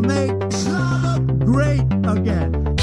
[0.00, 2.76] make Schlager great again.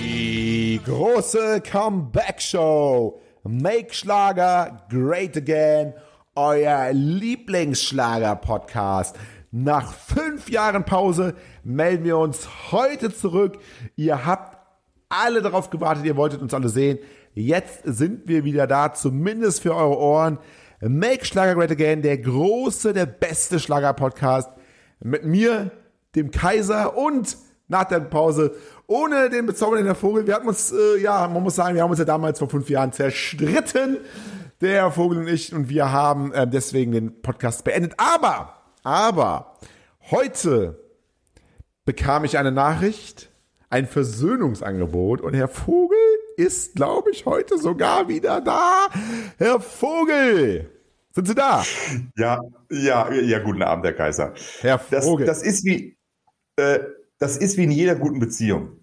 [0.00, 3.20] Die große Comeback-Show.
[3.44, 5.94] Make Schlager great again.
[6.34, 9.16] Euer Lieblingsschlager-Podcast.
[9.50, 11.34] Nach fünf Jahren Pause
[11.64, 13.58] melden wir uns heute zurück.
[13.96, 14.58] Ihr habt
[15.08, 16.98] alle darauf gewartet, ihr wolltet uns alle sehen.
[17.34, 20.38] Jetzt sind wir wieder da, zumindest für eure Ohren.
[20.80, 24.50] Make Schlager Great Again, der große, der beste Schlager-Podcast.
[25.00, 25.72] Mit mir,
[26.14, 27.36] dem Kaiser und
[27.68, 28.54] nach der Pause
[28.86, 30.26] ohne den bezaubernden Vogel.
[30.26, 32.70] Wir hatten uns, äh, ja, man muss sagen, wir haben uns ja damals vor fünf
[32.70, 33.98] Jahren zerstritten,
[34.60, 37.94] der Herr Vogel und ich, und wir haben äh, deswegen den Podcast beendet.
[37.98, 39.56] Aber, aber,
[40.10, 40.78] heute
[41.84, 43.30] bekam ich eine Nachricht,
[43.70, 45.98] ein Versöhnungsangebot und Herr Vogel
[46.38, 48.86] ist, glaube ich, heute sogar wieder da.
[49.38, 50.70] Herr Vogel,
[51.12, 51.64] sind Sie da?
[52.16, 54.34] Ja, ja, ja, guten Abend, Herr Kaiser.
[54.60, 55.26] Herr Das, Vogel.
[55.26, 55.98] das ist wie,
[56.56, 56.78] äh,
[57.18, 58.76] das ist wie in jeder guten Beziehung.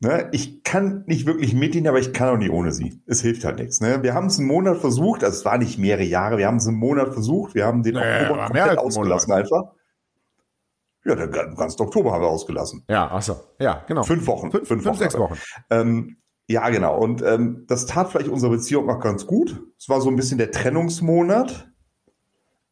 [0.00, 0.28] Ne?
[0.32, 3.00] Ich kann nicht wirklich mit Ihnen, aber ich kann auch nicht ohne Sie.
[3.06, 3.80] Es hilft halt nichts.
[3.80, 4.02] Ne?
[4.02, 6.66] Wir haben es einen Monat versucht, also es war nicht mehrere Jahre, wir haben es
[6.68, 9.62] einen Monat versucht, wir haben den Naja, Oktober komplett ausgelassen einfach.
[11.06, 12.84] Ja, den ganzen Oktober haben wir ausgelassen.
[12.88, 14.02] ja, achso, ja, genau.
[14.02, 14.50] Fünf Wochen.
[14.50, 15.16] Fünf, fünf, Wochen sechs.
[15.18, 15.38] Wochen.
[15.70, 16.98] Ähm, ja, genau.
[16.98, 19.62] Und ähm, das tat vielleicht unsere Beziehung auch ganz gut.
[19.78, 21.70] Es war so ein bisschen der Trennungsmonat.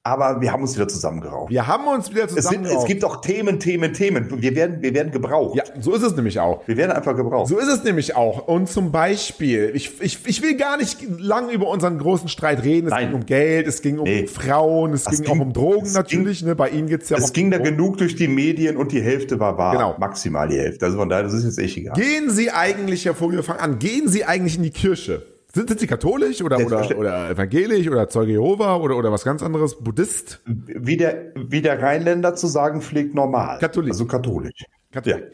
[0.05, 1.49] Aber wir haben uns wieder zusammengerauft.
[1.53, 4.43] Wir haben uns wieder Es, sind, es gibt auch Themen, Themen, Themen.
[4.43, 5.57] Wir werden, wir werden gebraucht.
[5.57, 6.67] ja, so ist es nämlich auch.
[6.67, 7.49] Wir werden einfach gebraucht.
[7.49, 8.49] So ist es nämlich auch.
[8.49, 12.89] Und zum Beispiel, ich, ich, ich will gar nicht lang über unseren großen Streit reden.
[12.89, 13.07] Es Nein.
[13.11, 14.27] ging um Geld, es ging um Nee.
[14.27, 16.43] Frauen, es Das ging, ging- auch um Drogen es natürlich.
[16.43, 16.57] ne?
[16.57, 17.71] Bei Ihnen geht's ja auch es um ging da Drogen.
[17.77, 19.75] genug durch die Medien und die Hälfte war wahr.
[19.75, 19.95] Genau.
[20.01, 20.85] Maximal die Hälfte.
[20.85, 21.95] Also von daher, das ist jetzt echt egal.
[21.95, 25.23] Gehen Sie eigentlich, Herr Vogel, wir fangen an, gehen Sie eigentlich in die Kirche?
[25.55, 29.43] Sind, sind Sie katholisch oder, oder, oder evangelisch oder Zeuge Jehova oder, oder was ganz
[29.43, 29.79] anderes?
[29.79, 30.41] Buddhist?
[30.47, 33.59] Wie der, wie der Rheinländer zu sagen pflegt, normal.
[33.59, 33.93] Katholik.
[33.93, 34.65] Also katholisch.
[34.93, 35.25] Katholik.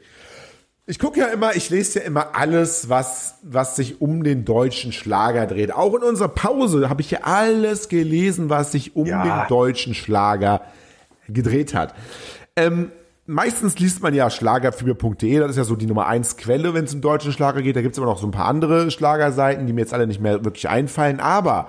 [0.87, 4.91] Ich gucke ja immer, ich lese ja immer alles, was, was sich um den deutschen
[4.91, 5.73] Schlager dreht.
[5.73, 9.23] Auch in unserer Pause habe ich ja alles gelesen, was sich um Ja.
[9.45, 10.63] den deutschen Schlager
[11.29, 11.95] gedreht hat.
[12.57, 12.91] Ähm,
[13.29, 16.95] meistens liest man ja schlagerfieber.de, das ist ja so die Nummer eins Quelle, wenn es
[16.95, 17.77] um deutschen Schlager geht.
[17.77, 20.21] Da gibt es aber noch so ein paar andere Schlagerseiten, die mir jetzt alle nicht
[20.21, 21.21] mehr wirklich einfallen.
[21.21, 21.69] Aber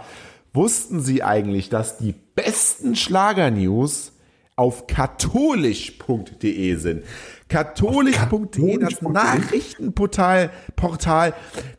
[0.54, 4.14] wussten Sie eigentlich, dass die besten Schlager-News
[4.56, 7.04] auf katholisch.de sind?
[7.50, 9.02] Katholisch.de, das?
[9.02, 11.34] Nachrichtenportal Portal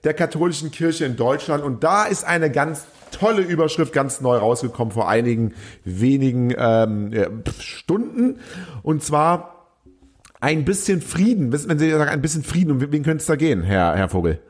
[0.05, 1.65] der katholischen Kirche in Deutschland.
[1.65, 5.55] Und da ist eine ganz tolle Überschrift, ganz neu rausgekommen vor einigen
[5.85, 8.41] wenigen ähm, Stunden.
[8.83, 9.60] Und zwar
[10.41, 11.53] ein bisschen Frieden.
[11.53, 14.41] Wenn Sie sagen, ein bisschen Frieden, um wen könnte es da gehen, Herr, Herr Vogel?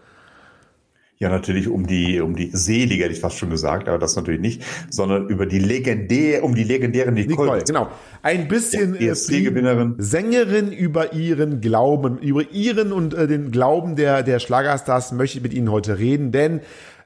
[1.23, 4.41] Ja, natürlich um die, um die Selige, hätte ich fast schon gesagt, aber das natürlich
[4.41, 7.43] nicht, sondern über die legendär, um die legendäre Nicole.
[7.43, 7.89] Nicole, genau.
[8.23, 9.97] Ein bisschen Ja, äh, ESC-Gewinnerin.
[9.99, 15.43] Sängerin über ihren Glauben, über ihren und äh, den Glauben der, der Schlagerstars möchte ich
[15.43, 16.63] mit Ihnen heute reden, denn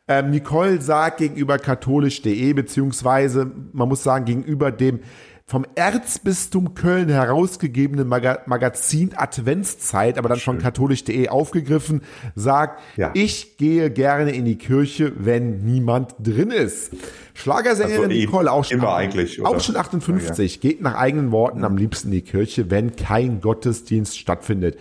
[0.07, 5.01] ähm, Nicole sagt gegenüber katholisch.de, beziehungsweise man muss sagen, gegenüber dem
[5.47, 12.01] vom Erzbistum Köln herausgegebenen Maga Magazin Adventszeit, aber dann von katholisch.de aufgegriffen,
[12.35, 13.11] sagt, Ja.
[13.13, 16.93] ich gehe gerne in die Kirche, wenn niemand drin ist.
[17.35, 22.09] Schlagersängerin Also eben- Nicole, auch schon, auch schon 58, geht nach eigenen Worten am liebsten
[22.09, 24.79] in die Kirche, wenn kein Gottesdienst stattfindet.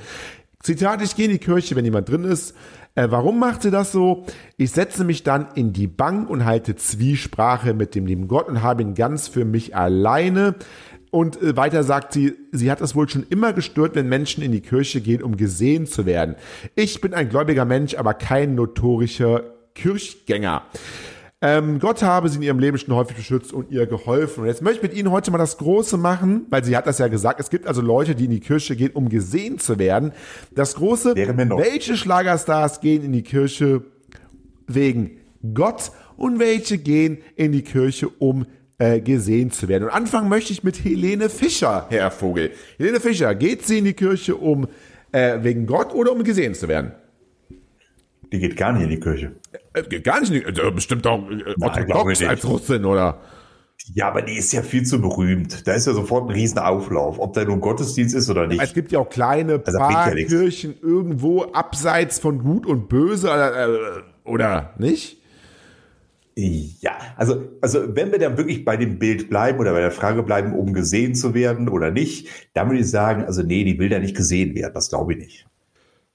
[0.62, 2.56] Zitat, ich gehe in die Kirche, wenn jemand drin ist.
[2.95, 4.25] Äh, warum macht sie das so?
[4.57, 8.61] Ich setze mich dann in die Bank und halte Zwiesprache mit dem lieben Gott und
[8.61, 10.55] habe ihn ganz für mich alleine.
[11.09, 14.51] Und äh, weiter sagt sie, sie hat es wohl schon immer gestört, wenn Menschen in
[14.51, 16.35] die Kirche gehen, um gesehen zu werden.
[16.75, 19.43] Ich bin ein gläubiger Mensch, aber kein notorischer
[19.73, 20.63] Kirchgänger.
[21.45, 24.43] Ähm, Gott habe sie in ihrem Leben schon häufig beschützt und ihr geholfen.
[24.43, 26.99] Und jetzt möchte ich mit Ihnen heute mal das Große machen, weil sie hat das
[26.99, 27.41] ja gesagt.
[27.41, 30.13] Es gibt also Leute, die in die Kirche gehen, um gesehen zu werden.
[30.55, 33.83] Das Große, welche Schlagerstars gehen in die Kirche
[34.67, 35.17] wegen
[35.53, 38.45] Gott und welche gehen in die Kirche, um
[38.77, 39.83] äh, gesehen zu werden.
[39.83, 42.51] Und anfangen möchte ich mit Helene Fischer, Herr Vogel.
[42.78, 44.69] Helene Fischer, geht sie in die Kirche, um
[45.11, 46.93] äh, wegen Gott oder um gesehen zu werden?
[48.34, 49.34] Die geht gar nicht in die Kirche.
[49.74, 52.28] Äh, geht gar nicht, äh, bestimmt auch äh, Nein, orthodox nicht.
[52.28, 53.22] als Russin, oder?
[53.94, 55.68] Ja, aber die ist ja viel zu berühmt.
[55.68, 58.62] Da ist ja sofort ein Riesenauflauf, ob da nun Gottesdienst ist oder nicht.
[58.62, 64.28] Es gibt ja auch kleine Also, bringt ja irgendwo abseits von Gut und Böse, äh,
[64.28, 65.18] oder nicht?
[66.35, 70.24] Ja, also, also wenn wir dann wirklich bei dem Bild bleiben oder bei der Frage
[70.24, 73.90] bleiben, um gesehen zu werden oder nicht, dann würde ich sagen, also nee, die will
[73.90, 75.47] da nicht gesehen werden, das glaube ich nicht.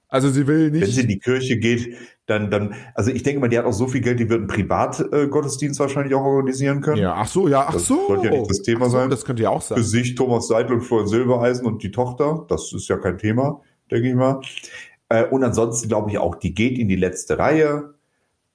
[0.09, 0.95] Also sie will Wenn nicht.
[0.95, 1.95] sie in die Kirche geht,
[2.25, 4.47] dann, dann, also ich denke mal, die hat auch so viel Geld, die wird einen
[4.47, 6.97] Privatgottesdienst wahrscheinlich auch organisieren können.
[7.01, 8.07] Ja, ach so, ja, ach Das so.
[8.07, 9.09] sollte ja nicht das Thema so, sein.
[9.11, 9.77] Das könnte ja auch sein.
[9.77, 13.61] Für sich Thomas Seidel und Florian Silbereisen und die Tochter, das ist ja kein Thema,
[13.91, 14.41] denke ich mal.
[15.09, 17.93] Äh, und ansonsten glaube ich auch, die geht in die letzte Reihe,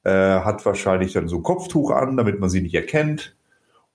[0.03, 3.37] äh, hat wahrscheinlich dann so ein Kopftuch an, damit man sie nicht erkennt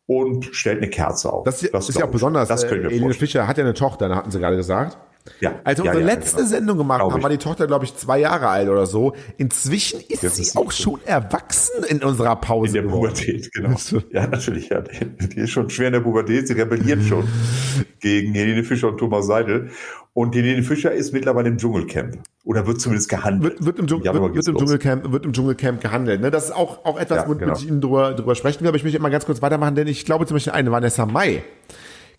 [0.08, 1.44] und stellt eine Kerze auf.
[1.44, 2.48] Das, ist ja auch besonders.
[2.48, 3.14] Das äh, vorstellen.
[3.14, 4.98] Fischer hat ja eine Tochter, da hatten sie gerade gesagt.
[5.40, 5.60] Ja.
[5.64, 6.50] Als wir ja, unsere ja, letzte genau.
[6.50, 9.14] Sendung gemacht Glaub haben, war die Tochter, glaube ich, zwei Jahre alt oder so.
[9.38, 12.68] Inzwischen ist Das sie ist auch schon erwachsen in unserer Pause.
[12.68, 13.14] In der geworden.
[13.14, 13.76] Pubertät, genau.
[14.12, 14.70] Ja, natürlich.
[14.70, 14.82] Ja.
[14.82, 16.48] Die ist schon schwer in der Pubertät.
[16.48, 17.28] Sie rebelliert schon
[18.00, 19.70] gegen Helene Fischer und Thomas Seidel.
[20.14, 22.18] Und Helene Fischer ist mittlerweile im Dschungelcamp.
[22.44, 23.54] Oder wird zumindest gehandelt.
[23.60, 24.58] Wird, wird, im, Dschung- wird, wird, im.
[24.58, 26.22] Dschungelcamp, wird im Dschungelcamp gehandelt.
[26.22, 26.32] Ne?
[26.32, 27.54] Das ist auch, auch etwas, Ja, womit genau.
[27.56, 30.06] ich Ihnen drüber, drüber sprechen will, aber ich möchte mal ganz kurz weitermachen, denn ich
[30.06, 31.44] glaube zum Beispiel eine Vanessa Mai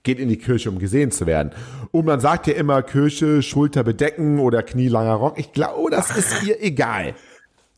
[0.03, 1.51] geht in die Kirche, um gesehen zu werden.
[1.91, 5.39] Und man sagt ja immer Kirche, Schulter bedecken oder knielanger Rock.
[5.39, 7.15] Ich glaube, das ist ihr egal.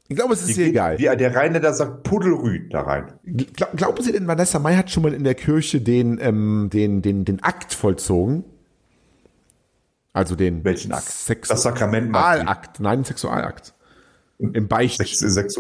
[0.08, 0.98] Ich glaube, es ist ihr egal.
[0.98, 3.12] Wie der Reine da sagt, Puddelrüd da rein.
[3.24, 7.02] Glaub, glauben Sie denn, Vanessa Mai hat schon mal in der Kirche den, ähm, den,
[7.02, 8.44] den, den Akt vollzogen?
[10.12, 11.08] Also den Welchen Akt?
[11.08, 11.56] Sexu.
[11.56, 12.80] Sexualakt.
[12.80, 13.72] Nein, Sexualakt.
[14.38, 14.98] Im Beicht.
[14.98, 15.58] Sex, Sex,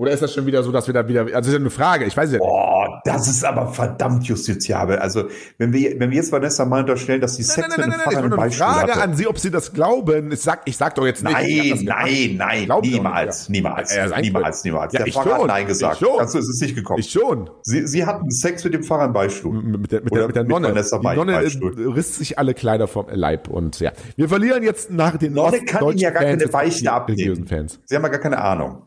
[0.00, 1.68] Oder ist das schon wieder so, dass wir da wieder, also das ist ja eine
[1.68, 2.48] Frage, ich weiß ja nicht.
[2.48, 4.98] oh, das ist aber verdammt justiziabel.
[4.98, 5.24] Also,
[5.58, 8.16] wenn wir, wenn wir jetzt Vanessa mal unterstellen, dass sie Sex Nein, nein, mit nein,
[8.16, 9.02] einem nein, nein, Frage hatte.
[9.02, 10.32] an Sie, ob Sie das glauben.
[10.32, 11.34] Ich sag, ich sag doch jetzt nicht.
[11.34, 13.52] Nein, nein, nein, doch niemals, ja.
[13.52, 14.72] niemals, Ja, niemals, können.
[14.72, 14.92] niemals.
[14.94, 16.00] Ja, Der ich Pfarrer schon, hat Nein gesagt.
[16.00, 16.18] ich schon.
[16.18, 16.98] Dazu ist es nicht gekommen.
[17.00, 17.50] Ich schon.
[17.62, 19.62] Sie, sie hatten Sex mit dem Pfarrer im Beistuhl.
[19.62, 20.68] Mit der, mit der, mit der mit Nonne.
[20.68, 21.92] Vanessa Die Nonne Beistuhl.
[21.92, 23.92] riss sich alle Kleider vom Leib und ja.
[24.16, 27.46] Wir verlieren jetzt nach den Nonne kann Ihnen ja gar keine die abnehmen.
[27.46, 27.80] Fans.
[27.84, 28.86] Sie haben ja gar keine Ahnung.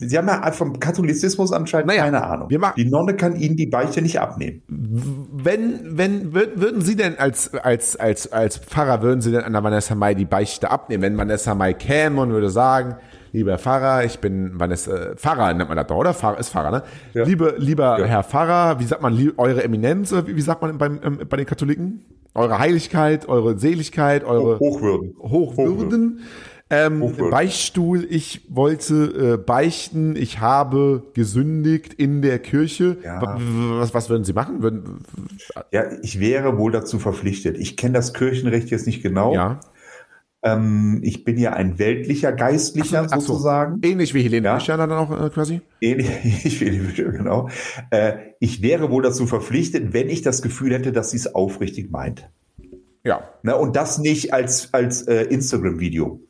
[0.00, 2.48] Sie haben ja vom Katholizismus anscheinend Naja, keine Ahnung.
[2.76, 4.62] Die Nonne kann Ihnen die Beichte nicht abnehmen.
[4.68, 9.52] Wenn, wenn, wür- würden Sie denn als, als, als, als Pfarrer, würden Sie denn an
[9.52, 11.02] der Vanessa Mai die Beichte abnehmen?
[11.02, 12.96] Wenn Vanessa Mai käme und würde sagen,
[13.32, 16.14] lieber Pfarrer, ich bin Vanessa, Pfarrer nennt man das doch, oder?
[16.14, 16.82] Pfarrer ist Pfarrer, ne?
[17.14, 17.24] Ja.
[17.24, 18.06] Liebe, lieber Ja.
[18.06, 22.04] Herr Pfarrer, wie sagt man, eure Eminenz, wie, sagt man beim, ähm, bei den Katholiken?
[22.34, 25.14] Eure Heiligkeit, eure Seligkeit, eure Hochwürden.
[25.18, 26.20] Hochwürden.
[26.70, 27.14] Ähm.
[27.30, 32.98] Beichtstuhl, ich wollte äh, beichten, ich habe gesündigt in der Kirche.
[33.02, 33.20] Ja.
[33.80, 34.62] Was, was würden Sie machen?
[34.62, 34.98] Würden,
[35.72, 37.56] Ja, ich wäre wohl dazu verpflichtet.
[37.58, 39.34] Ich kenne das Kirchenrecht jetzt nicht genau.
[39.34, 39.60] ja.
[40.40, 43.32] Ähm, ich bin ja ein weltlicher Geistlicher Ach so.
[43.32, 43.80] sozusagen.
[43.82, 44.58] Ähnlich wie Helene Ja.
[44.60, 45.62] Fischer dann auch äh, quasi?
[45.80, 46.08] Ähnlich
[46.60, 47.48] wie die Fische, genau.
[47.90, 51.90] Äh, ich wäre wohl dazu verpflichtet, wenn ich das Gefühl hätte, dass sie es aufrichtig
[51.90, 52.30] meint.
[53.04, 53.22] Ja.
[53.42, 56.20] Ne, und das nicht als, als äh, Instagram-Video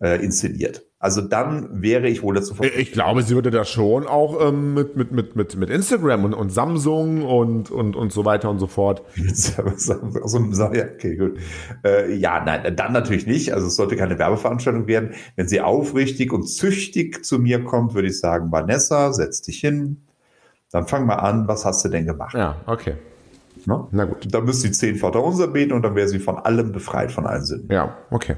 [0.00, 0.84] äh, inszeniert.
[0.98, 2.82] Also dann wäre ich wohl dazu verpflichtet.
[2.82, 6.34] Ich glaube, sie würde das schon auch ähm, mit, mit, mit, mit, mit Instagram und,
[6.34, 9.02] und Samsung und, und, und so weiter und so fort.
[10.94, 11.38] okay, gut.
[11.84, 13.52] Äh, ja, nein, dann natürlich nicht.
[13.52, 15.10] Also es sollte keine Werbeveranstaltung werden.
[15.36, 20.02] Wenn sie aufrichtig und züchtig zu mir kommt, würde ich sagen, Vanessa, setz dich hin.
[20.72, 22.34] Dann fang mal an, was hast du denn gemacht?
[22.34, 22.94] Ja, okay.
[23.66, 23.86] Ne?
[23.90, 24.32] Na gut.
[24.32, 27.44] Dann müsste sie zehn Vaterunser beten und dann wäre sie von allem befreit, von allen
[27.44, 27.72] Sünden.
[27.72, 28.36] Ja, okay.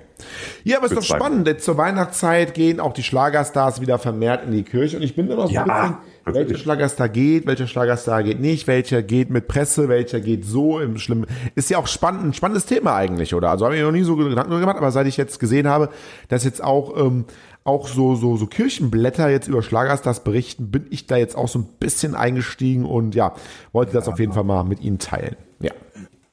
[0.64, 1.46] Ja, aber ist Für doch spannend.
[1.46, 4.96] Denn zur Weihnachtszeit gehen auch die Schlagerstars wieder vermehrt in die Kirche.
[4.96, 5.96] Und ich bin immer so Ja, ein bisschen,
[6.28, 6.48] wirklich.
[6.48, 10.98] welcher Schlagerstar geht, welcher Schlagerstar geht nicht, welcher geht mit Presse, welcher geht so im
[10.98, 11.26] Schlimmen.
[11.54, 13.50] Ist ja auch spannend, ein spannendes Thema eigentlich, oder?
[13.50, 15.90] Also habe ich noch nie so Gedanken gemacht, aber seit ich jetzt gesehen habe,
[16.28, 17.24] dass jetzt auch, ähm,
[17.64, 21.58] auch so, so, so Kirchenblätter jetzt über Schlagerstars berichten, bin ich da jetzt auch so
[21.58, 23.34] ein bisschen eingestiegen und ja,
[23.72, 25.36] wollte das auf jeden Fall mal mit Ihnen teilen.
[25.60, 25.72] Ja.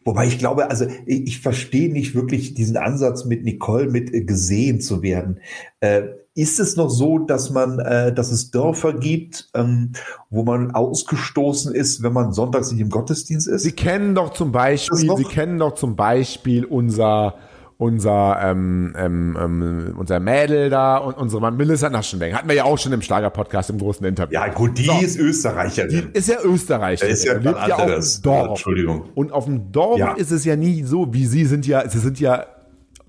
[0.06, 4.22] Wobei ich glaube, also ich, ich verstehe nicht wirklich diesen Ansatz mit Nicole, mit äh,
[4.22, 5.40] gesehen zu werden.
[5.80, 6.04] Äh,
[6.36, 9.94] ist es noch so, dass man, äh, dass es Dörfer gibt, ähm,
[10.30, 13.63] wo man ausgestoßen ist, wenn man sonntags nicht im Gottesdienst ist?
[13.63, 15.15] Sie kennen doch zum Beispiel?
[15.15, 17.36] Sie kennen doch zum Beispiel unser
[17.77, 22.34] unser ähm, ähm, ähm, unser Mädel da und unsere Mann Melissa Naschenweng.
[22.34, 24.34] Hatten wir ja auch schon im Schlager-Podcast im großen Interview.
[24.34, 24.94] ja, gut, die So.
[25.01, 26.10] ist Österreicherin.
[26.13, 27.06] Ist ja Österreicher.
[27.08, 28.48] Ist ja lebt ja auf dem Dorf.
[28.50, 29.04] Entschuldigung.
[29.13, 30.13] Und auf dem Dorf Ja.
[30.13, 32.46] ist es ja nie so, wie Sie sind ja, Sie sind ja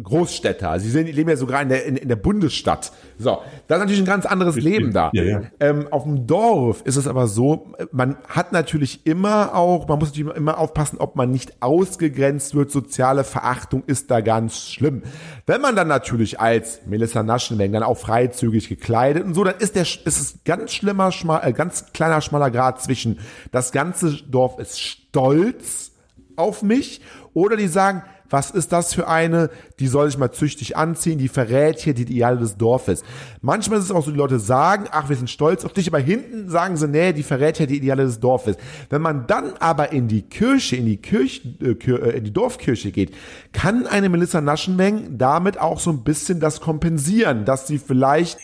[0.03, 0.79] Großstädter.
[0.79, 2.93] Sie sind, leben ja sogar in der, in, in der Bundesstadt.
[3.19, 5.11] So, das ist natürlich ein ganz anderes Leben da.
[5.15, 5.43] Ja, ja.
[5.59, 10.11] Ähm, auf dem Dorf ist es aber so, man hat natürlich immer auch, man muss
[10.11, 12.71] natürlich immer aufpassen, ob man nicht ausgegrenzt wird.
[12.71, 15.03] Soziale Verachtung ist da ganz schlimm.
[15.47, 19.77] Wenn man dann natürlich als Melissa Naschenweng dann auch freizügig gekleidet und so, dann ist
[19.77, 23.19] der, ist es ganz schlimmer, schmal, äh, ganz kleiner, schmaler Grad zwischen
[23.51, 25.93] das ganze Dorf ist stolz
[26.37, 27.01] auf mich
[27.33, 31.29] oder die sagen, was ist das für eine, die soll sich mal züchtig anziehen, die
[31.29, 33.03] verrät hier die Ideale des Dorfes.
[33.43, 35.99] Manchmal ist es auch so, die Leute sagen, ach, wir sind stolz auf dich, aber
[35.99, 38.57] hinten sagen sie, nee, die verrät ja die Ideale des Dorfes.
[38.89, 42.91] Wenn man dann aber in die Kirche, in die Kirche, äh, äh, in die Dorfkirche
[42.91, 43.15] geht,
[43.53, 48.39] kann eine Melissa Naschenmeng damit auch so ein bisschen das kompensieren, dass sie vielleicht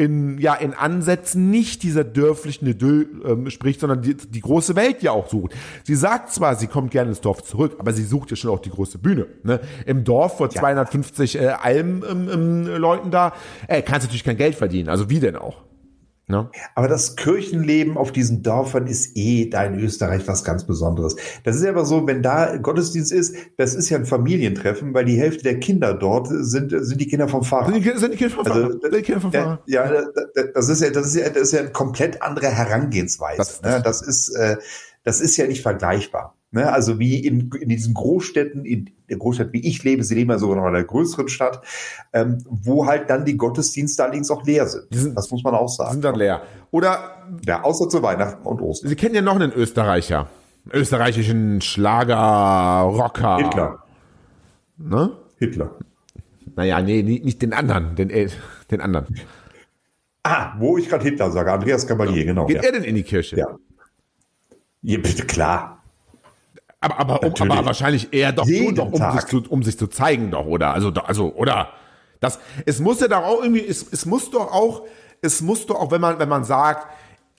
[0.00, 5.02] in, ja, in Ansätzen nicht dieser dörflichen Idyll ähm, spricht, sondern die, die große Welt
[5.02, 5.52] ja auch sucht.
[5.84, 8.60] Sie sagt zwar, sie kommt gerne ins Dorf zurück, aber sie sucht ja schon auch
[8.60, 9.26] die große Bühne.
[9.42, 9.60] Ne?
[9.84, 13.32] Im Dorf vor 250 äh, Alm-Leuten da
[13.68, 14.88] äh, kannst natürlich kein Geld verdienen.
[14.88, 15.62] Also wie denn auch?
[16.26, 16.48] Ne?
[16.76, 21.16] Aber das Kirchenleben auf diesen Dörfern ist eh da in Österreich was ganz Besonderes.
[21.42, 25.06] Das ist ja aber so, wenn da Gottesdienst ist, das ist ja ein Familientreffen, weil
[25.06, 27.72] die Hälfte der Kinder dort sind, sind die Kinder vom Pfarrer.
[27.72, 28.72] Sind die, sind die Kinder vom Also, Pfarrer?
[28.80, 29.62] Sind die Kinder vom Ja, Pfarrer?
[29.66, 30.02] ja,
[30.54, 33.38] das ist ja, das ist ja, das ist ja eine komplett andere Herangehensweise.
[33.38, 33.82] Das- Das, ne?
[33.82, 34.56] das ist, äh,
[35.02, 36.36] das ist ja nicht vergleichbar.
[36.52, 36.72] Ne?
[36.72, 40.38] Also wie in, in diesen Großstädten, in der Großstadt, wie ich lebe, sie leben ja
[40.38, 41.62] sogar noch in einer größeren Stadt,
[42.12, 44.86] ähm, wo halt dann die Gottesdienste allerdings auch leer sind.
[44.92, 45.92] sind- das muss man auch sagen.
[45.92, 46.42] sind dann leer.
[46.72, 47.16] Oder
[47.46, 48.88] Ja, außer zu Weihnachten und Ostern.
[48.88, 50.28] Sie kennen ja noch einen Österreicher.
[50.72, 53.36] Österreichischen Schlager-Rocker.
[53.38, 53.82] Hitler.
[54.76, 55.12] Ne?
[55.38, 55.70] Hitler.
[56.56, 58.28] Naja, nee, nicht den anderen, den, äh,
[58.70, 59.06] den anderen.
[60.24, 62.46] Ah, wo ich gerade Hitler sage, Andreas Cavalier, genau.
[62.46, 62.62] Geht Ja.
[62.64, 63.36] er denn in die Kirche?
[63.36, 63.46] ja.
[64.82, 65.79] ja, bitte klar.
[66.80, 69.86] Aber, aber, um, aber wahrscheinlich eher doch, nur doch um, sich zu, um sich zu
[69.86, 70.72] zeigen, doch, oder?
[70.72, 71.68] Also, also, oder?
[72.20, 74.84] Das, es muss ja doch auch irgendwie, es, es muss doch auch,
[75.20, 76.86] es muss doch auch, wenn man, wenn man sagt,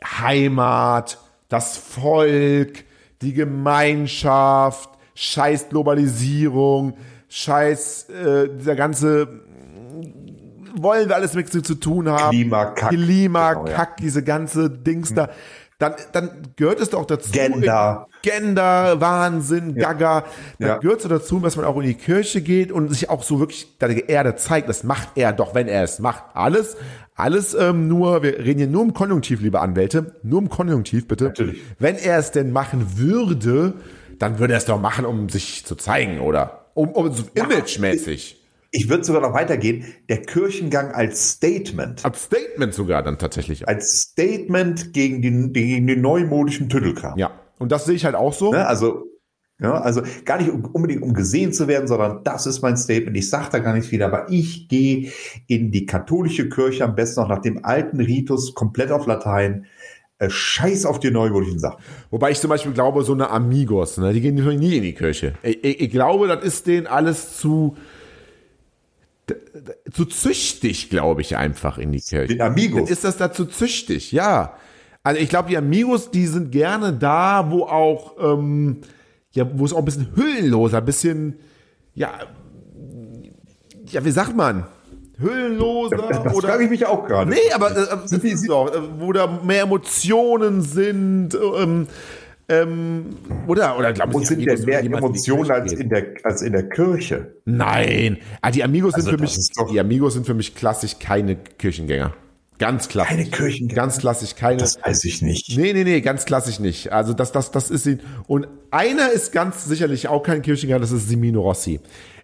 [0.03, 1.17] Heimat,
[1.49, 2.85] das Volk,
[3.21, 6.95] die Gemeinschaft, scheiß Globalisierung,
[7.29, 9.27] scheiß, äh, dieser ganze,
[10.75, 12.29] wollen wir alles mit zu tun haben.
[12.29, 12.89] Klimakack.
[12.89, 13.95] Klimakack, Genau, ja.
[13.99, 15.29] diese ganze Dings da.
[15.81, 17.31] Dann, dann gehört es doch dazu.
[17.31, 18.07] Gender.
[18.21, 20.25] Gender, Wahnsinn, Gaga.
[20.59, 20.77] Dann Ja.
[20.77, 23.79] gehört so dazu, dass man auch in die Kirche geht und sich auch so wirklich
[23.79, 24.69] der Erde zeigt.
[24.69, 26.23] Das macht er doch, wenn er es macht.
[26.35, 26.77] Alles,
[27.15, 30.13] alles ähm, nur, wir reden hier nur im Konjunktiv, liebe Anwälte.
[30.21, 31.25] Nur im Konjunktiv, bitte.
[31.25, 31.61] Natürlich.
[31.79, 33.73] Wenn er es denn machen würde,
[34.19, 36.65] dann würde er es doch machen, um sich zu zeigen, oder?
[36.75, 38.40] Um, um so imagemäßig.
[38.71, 39.85] Ich würde sogar noch weitergehen.
[40.09, 42.03] Der Kirchengang als Statement.
[42.05, 43.67] Als Statement sogar dann tatsächlich.
[43.67, 47.17] Als Statement gegen den, gegen den neumodischen Tüddelkram.
[47.17, 47.31] Ja.
[47.59, 48.51] Und das sehe ich halt auch so.
[48.51, 48.65] Ne?
[48.65, 49.03] Also,
[49.59, 53.15] ja, also gar nicht unbedingt um gesehen zu werden, sondern das ist mein Statement.
[53.17, 55.11] Ich sage da gar nicht viel, aber ich gehe
[55.47, 59.67] in die katholische Kirche am besten noch nach dem alten Ritus komplett auf Latein.
[60.17, 61.83] Äh, Scheiß auf die neumodischen Sachen.
[62.09, 64.93] Wobei ich zum Beispiel glaube, so eine Amigos, ne, die gehen natürlich nie in die
[64.93, 65.33] Kirche.
[65.41, 67.75] Ich, ich, ich glaube, das ist denen alles zu,
[69.91, 72.27] zu züchtig, glaube ich, einfach in die Kirche.
[72.27, 72.89] Den Amigos.
[72.89, 74.11] Ist das da zu züchtig?
[74.11, 74.53] Ja.
[75.03, 78.81] Also ich glaube, die Amigos, die sind gerne da, wo auch, ähm,
[79.31, 81.39] ja, wo es auch ein bisschen hüllenloser, ein bisschen,
[81.93, 82.11] ja,
[83.87, 84.65] ja, wie sagt man?
[85.17, 87.29] Hüllenloser Das oder frage ich mich auch gerade.
[87.29, 91.87] Nee, aber äh, das ist doch, äh, wo da mehr Emotionen sind, ähm,
[92.51, 93.05] ähm,
[93.47, 96.67] oder, oder glauben Und Sie, sind denn mehr Emotionen als in, der, als in der
[96.67, 97.33] Kirche?
[97.45, 98.17] Nein.
[98.41, 99.37] Ah, die Amigos Also sind für mich,
[99.71, 102.13] die Amigos sind für mich klassisch keine Kirchengänger.
[102.59, 103.15] Ganz klassisch.
[103.15, 103.81] Keine Kirchengänger?
[103.81, 104.57] Ganz klassisch keine.
[104.57, 105.57] Das weiß ich nicht.
[105.57, 106.91] Nee, nee, nee, ganz klassisch nicht.
[106.91, 108.01] Also das, das, das ist ihn.
[108.27, 111.79] Und einer ist ganz sicherlich auch kein Kirchengänger, das ist Simino Rossi.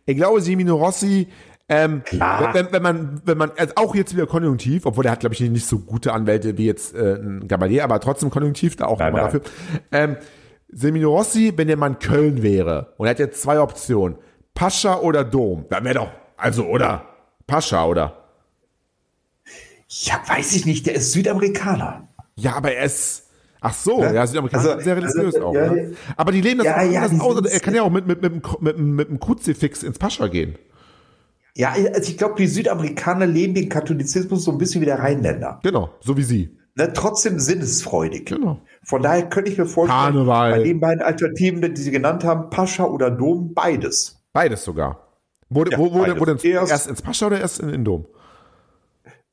[0.05, 1.27] Ich glaube, Simino Rossi,
[1.69, 2.53] ähm, Klar.
[2.53, 5.41] wenn, wenn man, wenn man, also auch jetzt wieder konjunktiv, obwohl er hat, glaube ich,
[5.41, 9.13] nicht so gute Anwälte wie jetzt äh, ein Gabalier, aber trotzdem konjunktiv, da auch Nein,
[9.13, 9.23] nein.
[9.23, 9.41] dafür.
[9.91, 10.17] Ähm,
[10.69, 14.17] Semino Rossi, wenn der Mann Köln wäre und er hat jetzt zwei Optionen,
[14.53, 17.03] Pascha oder Dom, dann wäre doch, also, oder?
[17.47, 18.23] Pascha, oder?
[19.89, 20.85] Ja, weiß ich nicht.
[20.85, 22.07] Der ist Südamerikaner.
[22.35, 23.23] Ja, aber er ist.
[23.61, 24.13] Ach so, Ne?
[24.13, 25.53] ja, Südamerikaner Also- sehr religiös also, auch.
[25.53, 25.93] ja, ne?
[26.15, 27.45] Aber die leben das Ja, auch ja, aus.
[27.45, 30.55] Er kann ja auch mit, mit, mit, mit, mit dem Kruzifix ins Pascha gehen.
[31.57, 35.59] Ja, also ich glaube, die Südamerikaner leben den Katholizismus so ein bisschen wie der Rheinländer.
[35.63, 36.57] Genau, so wie sie.
[36.75, 38.25] Ne, trotzdem sinnesfreudig.
[38.27, 38.59] Genau.
[38.83, 40.51] Von daher könnte ich mir vorstellen, Karneval.
[40.51, 44.21] bei den beiden Alternativen, die Sie genannt haben, Pascha oder Dom, beides.
[44.33, 45.07] Beides sogar.
[45.49, 48.05] Wurde, Ja, wo, wurde, wurde ins, Erst- erst, ins Pascha oder erst in den Dom?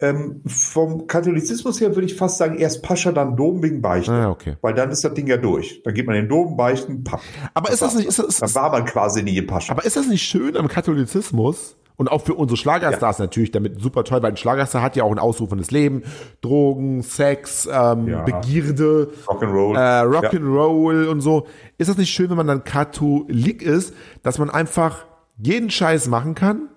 [0.00, 4.10] Ähm, vom Katholizismus her würde ich fast sagen, erst Pascha, dann Dom wegen Beichten.
[4.12, 4.56] Ah, okay.
[4.60, 5.82] Weil dann ist das Ding ja durch.
[5.84, 7.20] Dann geht man in den Dom, Beichten, papp.
[7.54, 9.72] Aber ist das nicht, ist das, Dann war man quasi nie in Pascha.
[9.72, 11.76] aber ist das nicht schön am Katholizismus?
[11.96, 15.12] Und auch für unsere Schlagerstars natürlich, damit super toll, weil ein Schlagerstar hat ja auch
[15.12, 16.02] ein ausrufendes Leben.
[16.40, 18.22] Drogen, Sex, ähm, Ja.
[18.22, 19.76] Begierde, Rock'n'Roll.
[19.76, 21.46] äh, Rock'n'Roll und so.
[21.78, 25.04] Ist das nicht schön, wenn man dann Katholik ist, dass man einfach
[25.38, 26.68] jeden Scheiß machen kann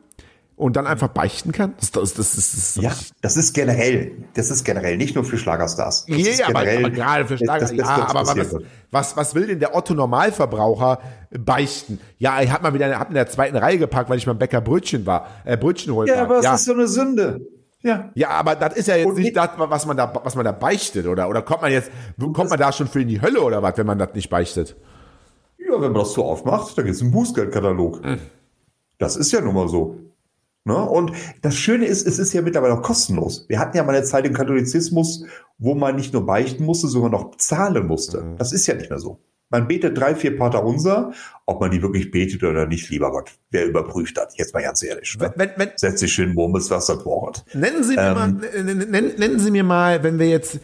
[0.57, 1.75] und dann einfach beichten kann?
[1.79, 6.05] Das, das, das, das, Ja, das ist generell, das ist generell nicht nur für Schlagerstars.
[6.07, 8.55] Das Ja, ja, aber, generell aber gerade für Schlager, das Beste, ja, was aber was,
[8.91, 10.99] was, was will denn der Otto Normalverbraucher
[11.31, 11.99] beichten?
[12.17, 14.59] Ja, ich hab mal wieder hab in der zweiten Reihe gepackt, weil ich beim Bäcker
[14.59, 16.21] Brötchen war, äh, Brötchen holen Ja, war.
[16.23, 16.55] aber es ja.
[16.55, 17.39] ist so eine Sünde.
[17.83, 18.09] Ja.
[18.15, 20.43] ja, aber das ist ja jetzt Und nicht ich- das, was man da, was man
[20.43, 21.29] da beichtet, oder?
[21.29, 23.85] Oder kommt man jetzt, kommt man da schon für in die Hölle oder was, wenn
[23.85, 24.75] man das nicht beichtet?
[25.59, 28.03] Ja, wenn man das so aufmacht, dann gibt es einen Bußgeldkatalog.
[28.03, 28.17] Hm.
[28.97, 29.95] Das ist ja nun mal so.
[30.67, 30.75] Ne?
[30.77, 33.45] Und das Schöne ist, es ist ja mittlerweile auch kostenlos.
[33.47, 35.23] Wir hatten ja mal eine Zeit im Katholizismus,
[35.57, 38.19] wo man nicht nur beichten musste, sondern auch zahlen musste.
[38.19, 38.37] Hm.
[38.37, 39.19] Das ist ja nicht mehr so.
[39.49, 41.13] Man betet drei, vier Pater unser,
[41.45, 43.31] ob man die wirklich betet oder nicht, lieber Gott.
[43.49, 44.37] Wer überprüft das?
[44.37, 45.17] Jetzt mal ganz ehrlich.
[45.17, 45.31] Ne?
[45.37, 47.45] Wenn, wenn, Setz dich hin, murmelst was das Wort.
[47.53, 48.13] Nennen Sie, mir Ähm.
[48.13, 50.59] mal, n- n- nennen Sie mir mal, wenn wir jetzt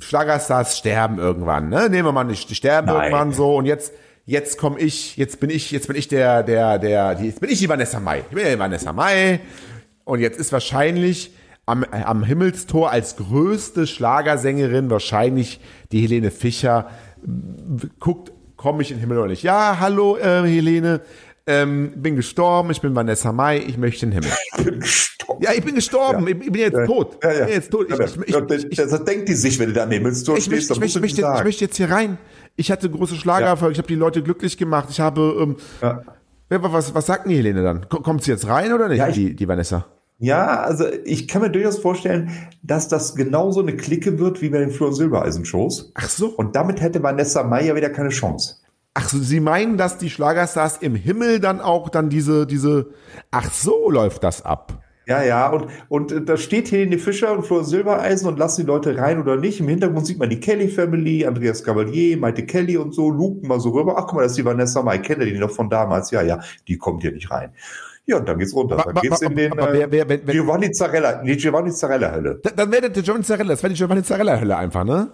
[0.00, 1.88] Schlagerstars sterben irgendwann, ne?
[1.88, 3.12] Nehmen wir mal nicht, die sterben Nein.
[3.12, 3.92] irgendwann so und jetzt
[4.26, 7.48] jetzt komme ich, jetzt bin ich, jetzt bin ich der der der die, jetzt bin
[7.48, 8.18] ich die Vanessa Mai.
[8.28, 9.40] Ich bin ja die Vanessa Mai
[10.04, 11.32] und jetzt ist wahrscheinlich
[11.64, 15.60] am, äh, am Himmelstor als größte Schlagersängerin wahrscheinlich
[15.92, 16.90] die Helene Fischer
[17.98, 19.42] guckt, komme ich in den Himmel oder nicht?
[19.42, 21.00] Ja, hallo äh, Helene,
[21.46, 24.36] ähm, bin gestorben, ich bin Vanessa Mai, ich möchte in den Himmel.
[24.58, 25.42] Ich bin gestorben.
[25.42, 27.18] Ja, ich bin gestorben, ich, ich bin jetzt tot.
[27.22, 27.44] Ja, Ich ja.
[27.44, 27.86] bin jetzt tot.
[27.88, 29.90] Ich, Ja, ich, ich, ja, ich, ich, das, denkt die sich, wenn du da am
[29.90, 32.18] Himmelstor ich, stehst, ich, ich, nicht möchte, ich möchte jetzt hier rein.
[32.56, 34.88] Ich hatte große Schlagererfolg, ich habe die Leute glücklich gemacht.
[34.90, 36.02] Ich habe, ähm, Ja.
[36.50, 37.88] ja, was, was sagt denn die Helene dann?
[37.88, 39.86] Ko- Kommt sie jetzt rein oder nicht, Ja, ich- die, die Vanessa?
[40.18, 42.30] Ja, also ich kann mir durchaus vorstellen,
[42.62, 45.92] dass das genauso eine Clique wird wie bei den Flur- und Silbereisen-Shows.
[45.94, 46.28] Ach so.
[46.28, 48.56] Und damit hätte Vanessa Mai ja wieder keine Chance.
[48.94, 52.86] Ach so, Sie meinen, dass die Schlagerstars im Himmel dann auch dann diese, diese,
[53.30, 54.82] ach so läuft das ab.
[55.08, 58.66] Ja, ja, und, und äh, da steht Helene Fischer und Flor Silbereisen und lassen die
[58.66, 59.60] Leute rein oder nicht.
[59.60, 63.60] Im Hintergrund sieht man die Kelly Family, Andreas Cavalier, Maite Kelly und so, lupen mal
[63.60, 63.94] so rüber.
[63.96, 66.10] Ach, guck mal, das ist die Vanessa Mai, kenne die noch von damals.
[66.10, 67.50] Ja, ja, die kommt hier nicht rein.
[68.06, 68.76] Ja, und dann geht's runter.
[68.84, 72.40] Dann geht's in den aber wer- wer- wenn- wenn- Giovanni Zarella, die Giovanni Zarella-Hölle.
[72.42, 75.08] Da- Dann wäre der Giovanni Zarella, das wäre die Giovanni Zarella-Hölle einfach, ne?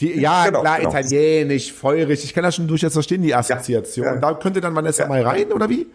[0.00, 0.90] Die, ja, Genau, klar, genau.
[0.90, 2.24] italienisch, feurig.
[2.24, 4.04] Ich kann das schon durchaus verstehen, die Assoziation.
[4.06, 4.20] Ja, ja.
[4.20, 5.08] Da könnte dann Vanessa Ja.
[5.08, 5.86] mal rein, oder wie?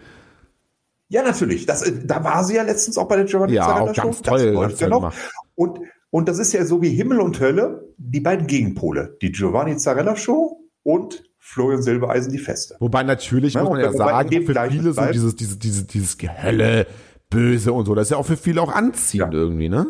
[1.10, 1.66] Ja, natürlich.
[1.66, 4.18] Das, äh, da war sie ja letztens auch bei der Giovanni Ja, Zarella auch ganz
[4.18, 4.24] Show.
[4.24, 5.00] toll, Das ganz läuft ja toll noch.
[5.00, 5.18] gemacht.
[5.56, 5.80] Und,
[6.12, 9.18] und das ist ja so wie Himmel und Hölle, die beiden Gegenpole.
[9.22, 12.76] Die Giovanni Zarella Show und Florian Silbereisen, die Feste.
[12.80, 16.86] Wobei natürlich, Ja, muss man ja sagen, für viele so dieses, dieses, dieses, dieses Gehölle,
[17.30, 19.40] Böse und so, das ist ja auch für viele auch anziehend Ja.
[19.40, 19.86] irgendwie, ne?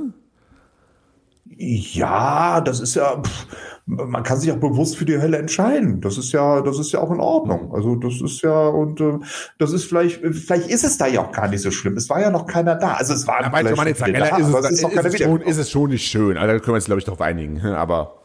[1.57, 3.47] Ja, das ist ja, pff,
[3.85, 5.99] man kann sich auch bewusst für die Hölle entscheiden.
[5.99, 7.73] Das ist ja, das ist ja auch in Ordnung.
[7.73, 9.19] Also das ist ja, und äh,
[9.57, 11.97] das ist vielleicht, vielleicht ist es da ja auch gar nicht so schlimm.
[11.97, 12.93] Es war ja noch keiner da.
[12.93, 15.57] Also es war Ja, schon viele Zarella da, ist, es, ist, keiner es schon, ist
[15.57, 16.37] es schon nicht schön.
[16.37, 17.61] Also da können wir uns, glaube ich, darauf einigen.
[17.65, 18.23] Aber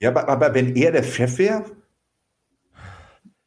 [0.00, 1.64] Ja, aber, aber wenn er der Chef wäre,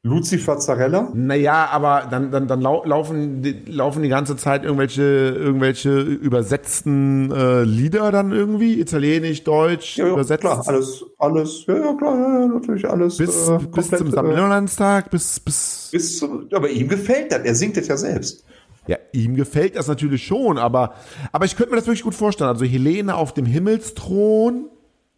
[0.08, 5.02] Lucifer Zarella, naja, aber dann, dann, dann lau laufen, die, laufen die ganze Zeit irgendwelche,
[5.02, 10.42] irgendwelche übersetzten äh, Lieder dann irgendwie, italienisch, deutsch, ja, ja, übersetzt.
[10.42, 13.18] klar, alles, alles, ja, ja, klar, ja, natürlich alles.
[13.18, 17.56] bis, äh, bis zum äh, Sammellandstag, bis, bis bis zum, aber ihm gefällt das, er
[17.56, 18.44] singt es ja selbst.
[18.88, 20.94] Ja, ihm gefällt das natürlich schon, aber,
[21.32, 22.50] aber ich könnte mir das wirklich gut vorstellen.
[22.50, 24.70] Also Helene auf dem Himmelsthron,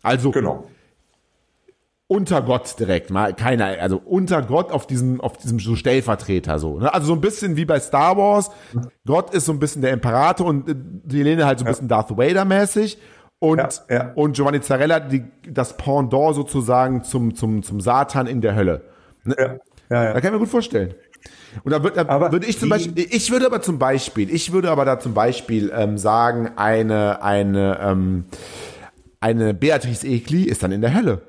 [0.02, 0.66] also Genau.
[2.10, 6.80] Unter Gott direkt, mal keiner, also unter Gott auf diesem, auf diesem so Stellvertreter so.
[6.80, 6.92] Ne?
[6.92, 8.50] Also so ein bisschen wie bei Star Wars.
[9.06, 11.88] Gott ist so ein bisschen der Imperator und äh, die Helene halt so ein bisschen
[11.88, 12.98] Darth Vader mäßig.
[13.38, 14.12] Und, Ja, ja.
[14.16, 18.86] und Giovanni Zarella, die, das Pendant sozusagen zum, zum, zum Satan in der Hölle.
[19.26, 19.58] Ja, ja,
[19.90, 20.12] Da ja.
[20.14, 20.96] kann ich mir gut vorstellen.
[21.64, 24.72] Und da, würd, da würde ich zum Beispiel, ich würde aber zum Beispiel, ich würde
[24.72, 28.26] aber da zum Beispiel ähm, sagen, eine, eine, ähm,
[29.20, 31.29] eine Beatrice Egli ist dann in der Hölle.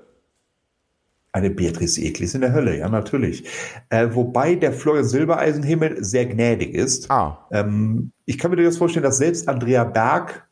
[1.33, 3.45] Eine Beatrice Egli ist in der Hölle, ja, natürlich.
[3.89, 7.09] Äh, wobei der Florian Silbereisenhimmel sehr gnädig ist.
[7.11, 10.49] Ah, Ähm, ich kann mir durchaus vorstellen, dass selbst Andrea Berg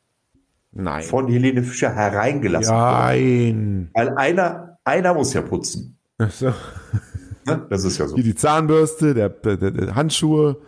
[0.73, 1.03] nein.
[1.03, 2.81] von Helene Fischer hereingelassen wird.
[2.81, 3.91] Nein.
[3.93, 5.99] Weil einer, einer muss ja putzen.
[6.31, 6.53] So.
[7.45, 7.67] Ne?
[7.71, 8.15] Das ist ja so.
[8.15, 10.59] Hier die Zahnbürste, der, der, der Handschuhe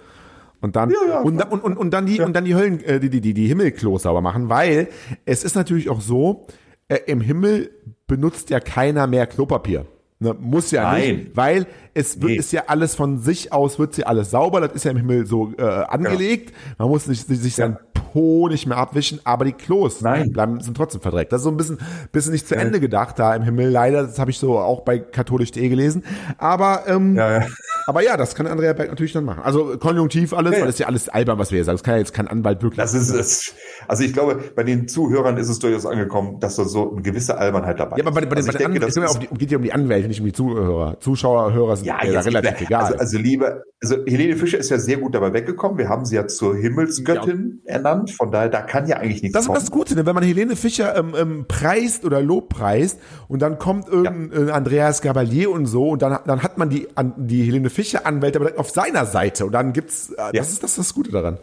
[0.60, 1.20] und dann Ja, ja.
[1.20, 3.34] und, dann- und, und, und dann die und dann die Höllen äh, die die die,
[3.34, 4.88] die Himmelklos sauber machen, weil
[5.24, 6.46] es ist natürlich auch so,
[6.88, 7.70] äh, im Himmel
[8.06, 9.86] benutzt ja keiner mehr Klopapier.
[10.22, 11.00] Ne, muss ja Nein.
[11.16, 12.36] nicht, weil es wird, Nee.
[12.36, 15.24] ist ja alles von sich aus, wird ja alles sauber, das ist ja im Himmel
[15.26, 16.54] so äh, angelegt.
[16.78, 17.78] Man muss nicht, sich, sich sein
[18.12, 20.32] Po nicht mehr abwischen, aber die Klos Nein.
[20.32, 21.32] bleiben, sind trotzdem verdreckt.
[21.32, 21.78] Das ist so ein bisschen,
[22.12, 24.98] bisschen nicht zu Ende gedacht da im Himmel, leider, das habe ich so auch bei
[24.98, 26.02] katholisch.de gelesen.
[26.36, 27.46] Aber, ähm, Ja, ja.
[27.86, 29.42] Aber ja, das kann Andrea Berg natürlich dann machen.
[29.42, 30.62] Also konjunktiv alles, Ja, ja.
[30.62, 31.76] weil das ist ja alles albern, was wir hier sagen.
[31.78, 32.76] Das kann ja jetzt kein Anwalt wirklich.
[32.78, 33.54] Das ist es.
[33.88, 37.38] Also ich glaube, bei den Zuhörern ist es durchaus angekommen, dass da so eine gewisse
[37.38, 39.28] Albernheit dabei ja, aber bei, bei, den- also bei den denke, Anwälten, das es ja
[39.32, 40.98] ist, geht ja um die Anwälte, nicht um die Zuhörer.
[41.00, 42.84] Zuschauer, Hörer sind ja, ja, relativ egal.
[42.84, 45.78] also, also lieber, also Helene Fischer ist ja sehr gut dabei weggekommen.
[45.78, 48.10] Wir haben sie ja zur Himmelsgöttin ernannt.
[48.10, 50.04] Von daher, da kann ja eigentlich nichts Das ist das Gute, ne?
[50.06, 55.00] wenn man Helene Fischer ähm, ähm, preist oder lobpreist und dann kommt irgendein äh, Andreas
[55.00, 58.52] Gabalier und so und dann, dann hat man die, an, die Helene Fischer Anwälte aber
[58.58, 60.30] auf seiner Seite und dann gibt's, äh, Ja.
[60.32, 61.38] das ist das, das Gute daran.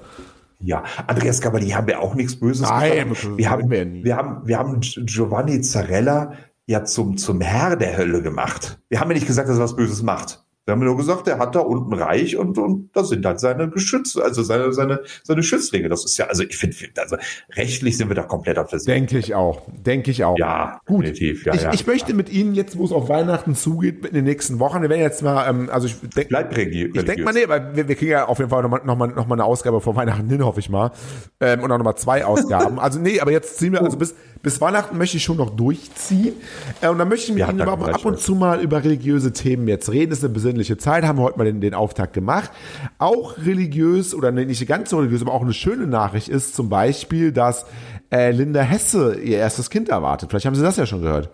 [0.60, 3.12] Ja, Andreas Gabalier haben wir auch nichts Böses Nein, gesagt.
[3.30, 6.34] das Wir haben, wir ja haben, wir haben Gi- Giovanni Zarella
[6.68, 8.80] ja zum, zum Herr der Hölle gemacht.
[8.90, 10.46] Wir haben ja nicht gesagt, dass er was Böses macht.
[10.68, 13.70] Wir haben nur gesagt, er hat da unten Reich und, und das sind halt seine
[13.70, 15.88] Geschütze, also seine, seine, seine Schützlinge.
[15.88, 17.16] Das ist ja, also ich finde, also
[17.56, 18.92] rechtlich sind wir da komplett auf der Seite.
[18.92, 19.62] Denke ich auch.
[19.72, 20.38] Denke ich auch.
[20.38, 21.06] Ja, Gut.
[21.06, 21.46] definitiv.
[21.46, 21.74] Ja, ich, ja.
[21.74, 24.90] ich möchte mit Ihnen jetzt, wo es auf Weihnachten zugeht, in den nächsten Wochen, wir
[24.90, 27.96] werden jetzt mal, ähm, also ich denke, Bleib ich denke mal, nee, weil wir, wir
[27.96, 30.44] kriegen ja auf jeden Fall nochmal noch mal, noch mal eine Ausgabe vor Weihnachten hin,
[30.44, 30.92] hoffe ich mal.
[31.40, 32.78] Ähm, und auch nochmal zwei Ausgaben.
[32.80, 36.34] also nee, aber jetzt ziehen wir, also bis, bis Weihnachten möchte ich schon noch durchziehen.
[36.82, 39.32] Äh, und dann möchte ich mit Ja, Ihnen aber ab und zu mal über religiöse
[39.32, 40.10] Themen jetzt reden.
[40.10, 42.52] Das ist eine besinnliche Zeit, haben wir heute mal den, den Auftakt gemacht.
[42.98, 47.32] Auch religiös oder nicht ganz so religiös, aber auch eine schöne Nachricht ist zum Beispiel,
[47.32, 47.66] dass
[48.12, 50.30] äh, Linda Hesse ihr erstes Kind erwartet.
[50.30, 51.30] Vielleicht haben Sie das ja schon gehört.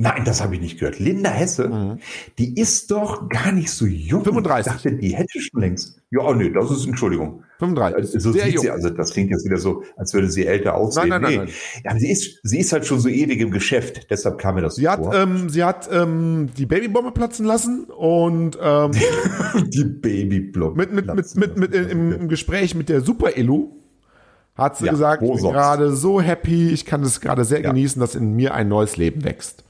[0.00, 1.00] Nein, das habe ich nicht gehört.
[1.00, 1.98] Linda Hesse,
[2.38, 4.22] die ist doch gar nicht so jung.
[4.22, 4.72] 35.
[4.72, 6.00] Ich dachte, die hätte schon längst.
[6.12, 7.42] Ja, oh, nee, das ist Entschuldigung.
[7.58, 7.96] 35.
[7.96, 8.62] Also, so sieht jung.
[8.62, 11.08] sie, also das klingt jetzt wieder so, als würde sie älter aussehen.
[11.08, 11.36] Nein, nein, nee.
[11.38, 11.48] nein,
[11.84, 14.06] Ja, sie ist, sie ist halt schon so ewig im Geschäft.
[14.08, 15.12] Deshalb kam mir das Sie hat, vor.
[15.16, 18.92] ähm, sie hat ähm, die Babybombe platzen lassen und ähm,
[19.66, 20.76] die Babyblock.
[20.76, 23.70] mit, mit, mit, mit, mit im, im Gespräch mit der Super Elu
[24.54, 27.70] hat sie Ja, gesagt, ich bin gerade so happy, ich kann es gerade sehr Ja.
[27.70, 29.64] genießen, dass in mir ein neues Leben wächst.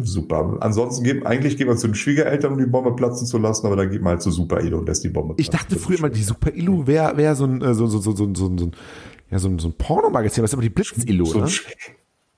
[0.00, 0.56] Super.
[0.60, 3.76] Ansonsten geht, eigentlich geht man zu den Schwiegereltern, um die Bombe platzen zu lassen, aber
[3.76, 5.68] dann geht man halt zu Super Elo und lässt die Bombe Ich platzen.
[5.68, 8.32] dachte früher immer, die Super Elu wäre wär so ein äh, so, so, so, so,
[8.34, 8.70] so, so,
[9.30, 11.48] ja, so, ein- so ein Pornomagazin, was ist aber die Blitz-Elu, so ne?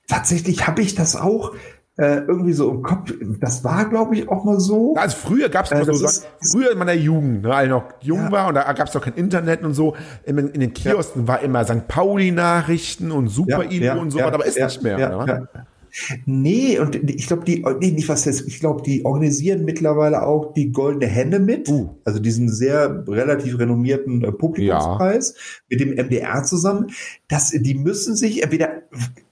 [0.07, 1.53] Tatsächlich habe ich das auch
[1.97, 3.13] äh, irgendwie so im Kopf.
[3.39, 4.95] Das war, glaube ich, auch mal so.
[4.97, 7.83] Also früher gab es Äh, so, ist- früher in meiner Jugend, ne, als ich noch
[8.01, 8.31] jung Ja.
[8.33, 9.95] war und da gab es noch kein Internet und so.
[10.25, 11.87] In, in den Kiosken war immer St.
[11.87, 15.47] Pauli-Nachrichten und Super Elu und so, ja, aber ist ja, nicht mehr.
[16.09, 16.17] Ja, ne?
[16.17, 16.23] ja.
[16.25, 20.53] Nee, und ich glaube, die, nee, nicht was jetzt, ich glaube, die organisieren mittlerweile auch
[20.53, 21.69] die Goldene Henne mit.
[21.69, 21.95] Uh.
[22.03, 25.35] Also diesen sehr relativ renommierten äh, Publikumspreis
[25.69, 26.87] mit dem MDR zusammen.
[27.27, 28.83] Das, die müssen sich, entweder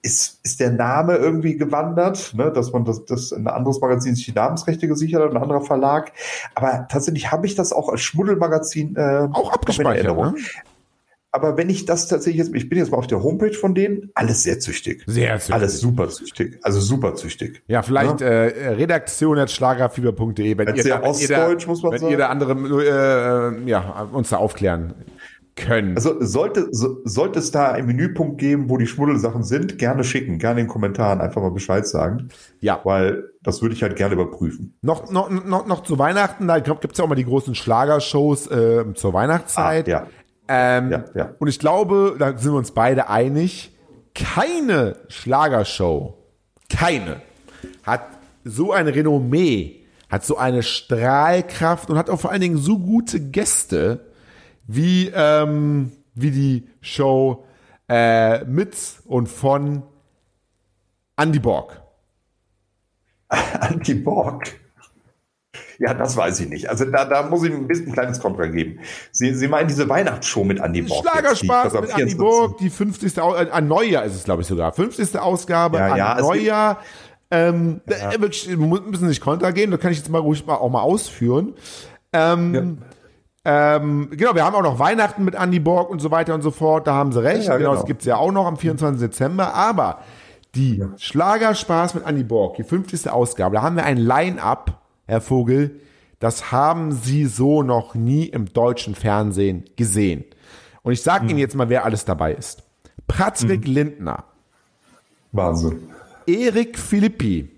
[0.01, 4.25] ist, ist der Name irgendwie gewandert, ne, dass man das, das ein anderes Magazin sich
[4.25, 6.11] die Namensrechte gesichert hat, ein anderer Verlag.
[6.55, 10.35] Aber tatsächlich habe ich das auch als Schmuddelmagazin äh, Auch abgespeichert, ne?
[11.35, 14.11] Aber wenn ich das tatsächlich jetzt, ich bin jetzt mal auf der Homepage von denen,
[14.13, 15.03] alles sehr züchtig.
[15.07, 15.55] Sehr züchtig.
[15.55, 16.59] Alles super züchtig.
[16.61, 17.63] Also super züchtig.
[17.67, 22.11] Ja, vielleicht äh, redaktion.schlagerfieber.de, wenn, ihr da, wenn, ihr da, muss man wenn sagen.
[22.11, 24.93] ihr da andere äh, ja, uns da aufklären
[25.55, 25.95] können.
[25.95, 30.37] Also sollte, so, sollte es da einen Menüpunkt geben, wo die Schmuddelsachen sind, gerne schicken,
[30.37, 32.29] gerne in den Kommentaren einfach mal Bescheid sagen.
[32.59, 32.79] ja.
[32.83, 34.77] Weil das würde ich halt gerne überprüfen.
[34.81, 38.47] Noch, noch, noch, noch zu Weihnachten, da gibt es ja auch mal die großen Schlagershows
[38.47, 39.87] äh, zur Weihnachtszeit.
[39.87, 40.07] Ah, ja.
[40.47, 41.35] Ähm, Ja, ja.
[41.39, 43.71] Und ich glaube, da sind wir uns beide einig,
[44.13, 46.17] keine Schlagershow,
[46.69, 47.21] keine,
[47.83, 48.01] hat
[48.43, 53.19] so ein Renommee, hat so eine Strahlkraft und hat auch vor allen Dingen so gute
[53.19, 54.11] Gäste
[54.67, 57.45] wie, ähm, wie die Show
[57.89, 58.75] äh, mit
[59.05, 59.83] und von
[61.17, 61.81] Andy Borg.
[63.29, 64.59] Anti Borg.
[65.79, 66.69] Ja, das weiß ich nicht.
[66.69, 68.79] Also da, da muss ich ein bisschen ein kleines Kontra geben.
[69.11, 71.05] Sie, Sie meinen diese Weihnachtsshow mit Andy Borg?
[71.07, 72.17] Schlagerspaß mit Andy 24.
[72.17, 73.19] Borg, die 50.
[73.21, 74.71] Au- äh, an Neujahr ist es, glaube ich, sogar.
[74.73, 75.17] 50.
[75.19, 76.77] Ausgabe Ja, an ja, es Neujahr.
[77.31, 80.55] Ähm, äh, wirklich, wir müssen nicht konter gehen, da kann ich jetzt mal ruhig mal
[80.55, 81.55] auch mal ausführen.
[82.13, 82.77] Ähm,
[83.45, 86.51] ähm, genau, wir haben auch noch Weihnachten mit Andy Borg und so weiter und so
[86.51, 87.43] fort, da haben sie recht.
[87.47, 87.81] Ja, ja, genau, genau.
[87.81, 89.01] das gibt's ja auch noch am 24.
[89.01, 89.99] Dezember, aber
[90.55, 93.09] die Schlagerspaß mit Andy Borg, die 50.
[93.09, 94.79] Ausgabe, da haben wir ein Line-Up,
[95.13, 95.79] Herr Vogel,
[96.19, 100.25] das haben Sie so noch nie im deutschen Fernsehen gesehen.
[100.81, 102.63] Und ich sage Ihnen jetzt mal, wer alles dabei ist.
[103.07, 104.23] Patrick Lindner,
[105.31, 105.87] Wahnsinn.
[106.25, 107.49] Erik Philippi.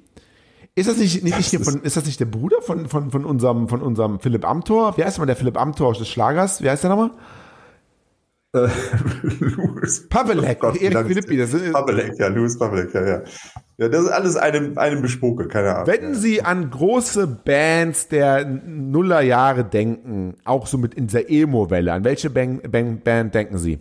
[0.76, 3.24] Ist das nicht, nicht, Das hier von, ist das nicht der Bruder von, von, von
[3.24, 4.98] unserem, von unserem Philipp Amthor?
[4.98, 6.62] Wie heißt mal der Philipp Amthor des Schlagers?
[6.62, 7.12] Wie heißt der nochmal?
[9.40, 11.38] Louis Pavelek, Oh Gott, Erik Philippi.
[11.38, 13.22] Das ist, Pavelek, ja, Louis Pavelek, ja, ja.
[13.78, 15.88] Ja, das ist alles einem, einem Bespucke, keine Ahnung.
[15.88, 22.06] wenn Sie an große Bands der Nullerjahre denken, auch so mit in dieser Emo-Welle, an
[22.06, 23.80] welche Band, Band, Band denken Sie?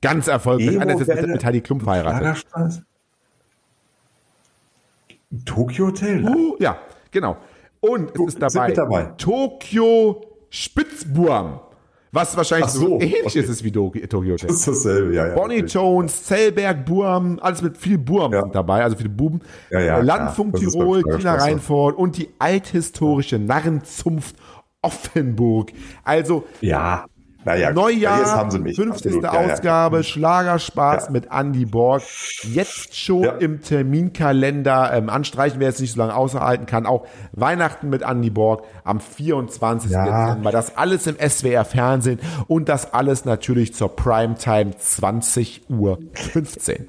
[0.00, 0.80] Ganz erfolgreich.
[0.80, 2.46] Einer ist mit, mit Heidi Klum verheiratet.
[5.44, 6.24] Tokyo Hotel?
[6.24, 6.78] Uh, ja,
[7.10, 7.36] genau.
[7.80, 9.04] Und es ist dabei, dabei.
[9.18, 11.60] Tokyo Spitzburm,
[12.14, 13.40] was wahrscheinlich Ach so, so, ähnlich okay.
[13.40, 14.46] ist wie Tokyo Hotel.
[14.46, 15.34] Das ist dasselbe, ja, ja.
[15.34, 15.74] Bonnie natürlich.
[15.74, 18.42] Jones, Zellberg, Burm, alles mit viel Burm Ja.
[18.42, 19.40] sind dabei, also viele Buben.
[19.70, 19.98] Ja, ja.
[19.98, 21.34] Landfunk Tirol, Tina.
[21.34, 24.36] Reinfort und die althistorische Narrenzunft
[24.82, 25.72] Offenburg.
[26.04, 27.06] Also Ja,
[27.44, 28.76] naja, Neujahr, jetzt haben sie mich.
[28.76, 29.16] 50.
[29.16, 29.52] Absolut, ja, ja.
[29.52, 31.10] Ausgabe, Schlagerspaß Ja.
[31.10, 32.02] mit Andy Borg.
[32.42, 33.32] Jetzt schon Ja.
[33.32, 36.86] im Terminkalender ähm, anstreichen, wer es nicht so lange aushalten kann.
[36.86, 39.90] Auch Weihnachten mit Andy Borg am 24.
[39.90, 40.26] Ja.
[40.28, 40.50] Dezember.
[40.52, 46.88] Das alles im SWR Fernsehen und das alles natürlich zur Primetime 20 Uhr 15.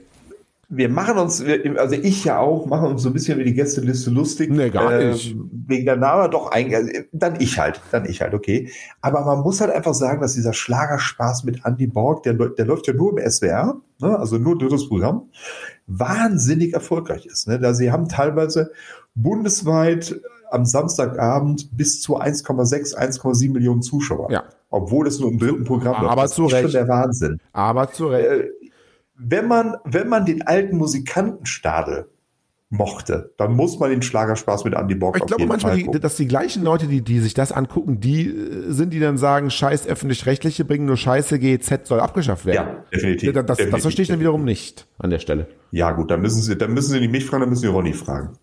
[0.68, 1.44] Wir machen uns,
[1.78, 4.50] also ich ja auch, machen uns so ein bisschen über die Gästeliste lustig.
[4.52, 5.36] Nee, gar Äh, nicht.
[5.68, 8.70] wegen der Name doch eigentlich, also, dann ich halt, dann ich halt, okay.
[9.02, 12.88] Aber man muss halt einfach sagen, dass dieser Schlagerspaß mit Andy Borg, der, der läuft
[12.88, 15.30] ja nur im SWR, ne, also nur drittes Programm,
[15.88, 17.48] wahnsinnig erfolgreich ist.
[17.48, 17.60] Ne?
[17.60, 18.72] Da sie haben teilweise
[19.14, 20.20] bundesweit
[20.52, 24.32] am Samstagabend bis zu 1,6, 1,7 Millionen Zuschauer.
[24.32, 24.44] Ja.
[24.70, 26.12] Obwohl es nur im dritten Programm läuft.
[26.12, 26.74] Aber das zu ist schon Recht.
[26.76, 28.52] der Wahnsinn Aber zu Recht.
[29.18, 32.10] Wenn man, wenn man den alten Musikantenstadel
[32.70, 36.28] mochte, dann muss man den Schlagerspaß mit Andy Borg Ich glaube manchmal, die, dass die
[36.28, 40.66] gleichen Leute, die, die sich das angucken, die äh, sind, die dann sagen, scheiß öffentlich-rechtliche
[40.66, 42.68] bringen nur Scheiße, GEZ soll abgeschafft werden.
[42.68, 43.34] Ja, definitiv.
[43.34, 43.82] Das, das, das Definitiv.
[43.82, 45.48] verstehe ich dann wiederum nicht an der Stelle.
[45.72, 47.94] Ja, gut, dann müssen Sie, dann müssen Sie nicht mich fragen, dann müssen Sie Ronny
[47.94, 48.38] fragen.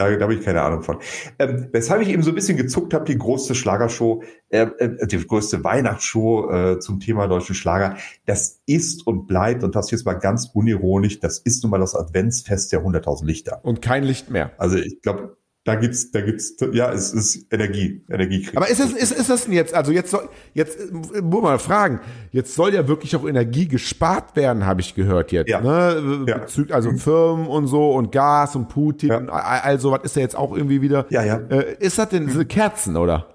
[0.00, 0.98] Da, da habe ich keine Ahnung von.
[1.38, 4.66] Ähm, weshalb ich eben so ein bisschen gezuckt habe, die größte Schlagershow, äh,
[5.06, 10.06] die größte Weihnachtsshow äh, zum Thema deutschen Schlager, das ist und bleibt, und das jetzt
[10.06, 13.62] mal ganz unironisch, das ist nun mal das Adventsfest der 100.000 Lichter.
[13.62, 14.52] Und kein Licht mehr.
[14.56, 18.56] Also ich glaube, da gibt's, da gibt's, ja, es ist Energie, Energiekrieg.
[18.56, 21.52] Aber ist das, ist, ist das denn jetzt, also jetzt soll, jetzt äh, muss man
[21.52, 22.00] mal fragen,
[22.32, 25.50] jetzt soll ja wirklich auch Energie gespart werden, habe ich gehört jetzt.
[25.50, 25.60] Ja.
[25.60, 26.24] Ne?
[26.26, 26.38] Ja.
[26.38, 29.18] Bezüglich, also Firmen und so und Gas und Putin Ja.
[29.18, 31.04] und all- also was ist ja jetzt auch irgendwie wieder.
[31.10, 31.36] Ja, ja.
[31.50, 33.26] Äh, ist das denn diese Kerzen, oder?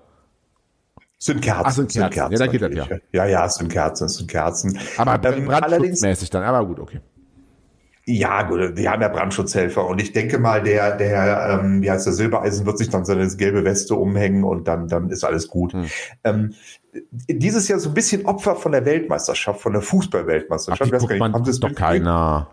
[1.17, 1.63] sind Kerzen.
[1.65, 2.31] Ach, sind Kerzen.
[2.33, 3.01] Ja, da geht das natürlich.
[3.11, 4.77] Ja, ja, es sind Kerzen, es sind Kerzen.
[4.97, 6.99] Aber Ähm, brandschutzmäßig dann, aber gut, okay.
[8.07, 12.05] Ja, gut, wir haben ja Brandschutzhelfer und ich denke mal, der, der, ähm, wie heißt
[12.05, 15.73] der Silbereisen wird sich dann seine gelbe Weste umhängen und dann, dann ist alles gut.
[15.73, 15.85] Hm.
[16.23, 16.53] Ähm,
[17.27, 20.81] dieses Jahr so ein bisschen Opfer von der Weltmeisterschaft, von der Fußball-Weltmeisterschaft.
[20.81, 22.49] die Ich weiß guckt gar nicht, man haben es doch keiner.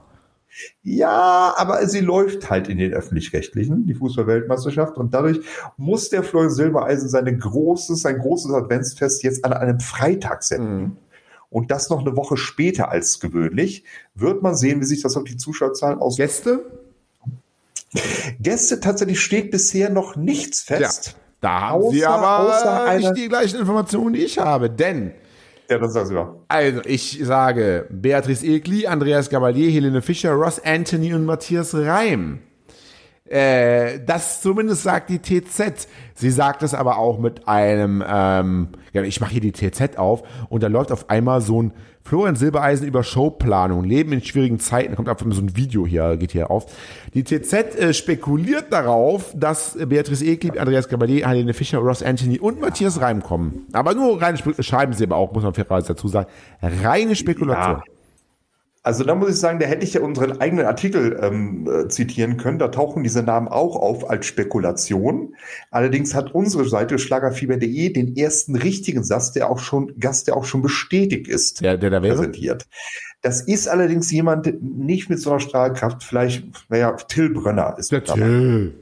[0.82, 4.96] Ja, aber sie läuft halt in den öffentlich-rechtlichen, die Fußball-Weltmeisterschaft.
[4.96, 5.40] Und dadurch
[5.76, 10.96] muss der Florian Silbereisen seine großes, sein großes Adventsfest jetzt an einem Freitag senden.
[11.52, 13.84] Und das noch eine Woche später als gewöhnlich.
[14.14, 16.16] Wird man sehen, wie sich das auf die Zuschauerzahlen aus.
[16.16, 16.64] Gäste?
[18.40, 21.14] Gäste tatsächlich steht bisher noch nichts fest.
[21.40, 25.12] Da haben Sie Außer- aber außer eine- nicht die gleichen Informationen, die ich habe, denn
[25.68, 26.34] Ja, dann sagen Sie mal.
[26.48, 32.40] Also, ich sage Beatrice Egli, Andreas Gabalier, Helene Fischer, Ross Anthony und Matthias Reim.
[33.32, 35.88] Äh, das zumindest sagt die TZ.
[36.14, 40.22] Sie sagt es aber auch mit einem, ähm, ja, ich mache hier die TZ auf
[40.50, 41.72] und da läuft auf einmal so ein
[42.04, 46.18] Florian Silbereisen über Showplanung, Leben in schwierigen Zeiten, kommt einfach mal so ein Video hier,
[46.18, 46.66] geht hier auf.
[47.14, 52.60] Die TZ äh, spekuliert darauf, dass Beatrice Egli, Andreas Gabalier, Helene Fischer, Ross Anthony und
[52.60, 53.66] Matthias Reim kommen.
[53.72, 56.28] Aber nur reine Spe schreiben sie aber auch, muss man fairerweise dazu sagen.
[56.60, 57.78] Reine Spekulation.
[57.78, 57.91] Ja.
[58.84, 62.36] Also da muss ich sagen, da hätte ich ja unseren eigenen Artikel ähm, äh, zitieren
[62.36, 62.58] können.
[62.58, 65.36] Da tauchen diese Namen auch auf als Spekulation.
[65.70, 70.44] Allerdings hat unsere Seite schlagerfieber.de den ersten richtigen Satz, der auch schon Gast, der auch
[70.44, 72.16] schon bestätigt ist, Der, der da wäre?
[72.16, 72.66] präsentiert.
[73.20, 76.02] Das ist allerdings jemand nicht mit so einer Strahlkraft.
[76.02, 78.02] Vielleicht, naja, Till Brönner ist Der.
[78.02, 78.74] Till.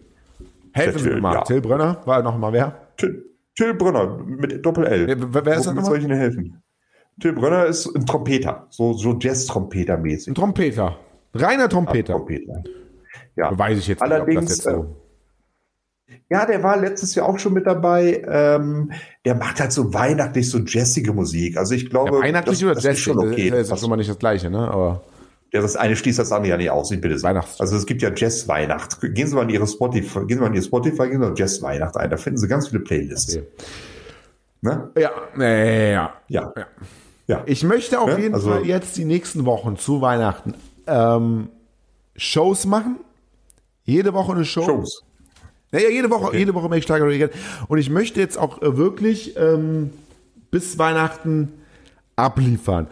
[0.73, 1.35] Helfen Sie Till, mir mal.
[1.35, 1.43] ja.
[1.43, 2.75] Till Brönner war noch mal wer?
[2.97, 3.23] Till,
[3.55, 5.07] Till Brönner mit Doppel-L.
[5.09, 5.85] Wer- wer- wer ist das Womit nochmal?
[5.91, 6.63] soll ich Ihnen helfen?
[7.21, 10.29] Till Brönner ist ein Trompeter, so, so Jazz-Trompeter-mäßig.
[10.29, 10.97] Ein Trompeter.
[11.35, 12.15] Reiner Trompeter.
[12.15, 12.63] Trompeter.
[13.37, 13.57] Ja.
[13.57, 14.97] Weiß ich jetzt Allerdings, nicht, jetzt so.
[16.29, 18.23] Ja, der war letztes Jahr auch schon mit dabei.
[18.27, 18.93] Ähm,
[19.25, 21.57] der macht halt so weihnachtlich so jazzige Musik.
[21.57, 22.95] Also ich glaube, Ja, weihnachtlich das, oder das Jazz?
[22.95, 23.51] ist schon okay.
[23.51, 24.59] Das ist Das, schon mal nicht das Gleiche, ne?
[24.71, 25.03] Aber
[25.53, 26.91] ja, das eine schließt das andere ja nicht aus.
[26.93, 27.21] Ich bitte.
[27.23, 29.01] Weihnachts- Also es gibt ja Jazz-Weihnacht.
[29.01, 31.35] Gehen Sie mal in Ihre Spotify, gehen Sie mal in Ihr Spotify, gehen Sie mal
[31.37, 32.11] Jazz-Weihnacht ein.
[32.11, 33.37] Da finden Sie ganz viele Playlists.
[33.37, 33.47] Okay.
[34.63, 34.91] Ne?
[34.99, 36.15] ja, nee, ja.
[36.29, 36.53] Ja.
[36.55, 36.55] Ja.
[36.57, 36.67] ja.
[37.47, 40.55] Ich möchte auf Ja, jeden also- Fall jetzt die nächsten Wochen zu Weihnachten
[40.87, 41.49] ähm,
[42.17, 42.97] Shows machen.
[43.85, 44.65] Jede Woche eine Show.
[44.65, 45.05] Shows.
[45.73, 47.31] Naja, jede Woche, jede Woche möchte ich Schlager reagieren.
[47.69, 49.91] Und ich möchte jetzt auch äh, wirklich ähm,
[50.51, 51.53] bis Weihnachten
[52.17, 52.89] abliefern.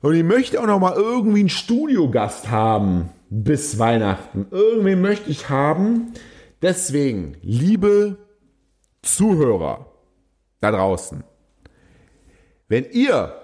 [0.00, 4.46] Und ich möchte auch noch mal irgendwie einen Studiogast haben bis Weihnachten.
[4.50, 6.12] Irgendwie möchte ich haben.
[6.62, 8.16] Deswegen, liebe
[9.02, 9.86] Zuhörer
[10.60, 11.24] da draußen,
[12.68, 13.34] wenn ihr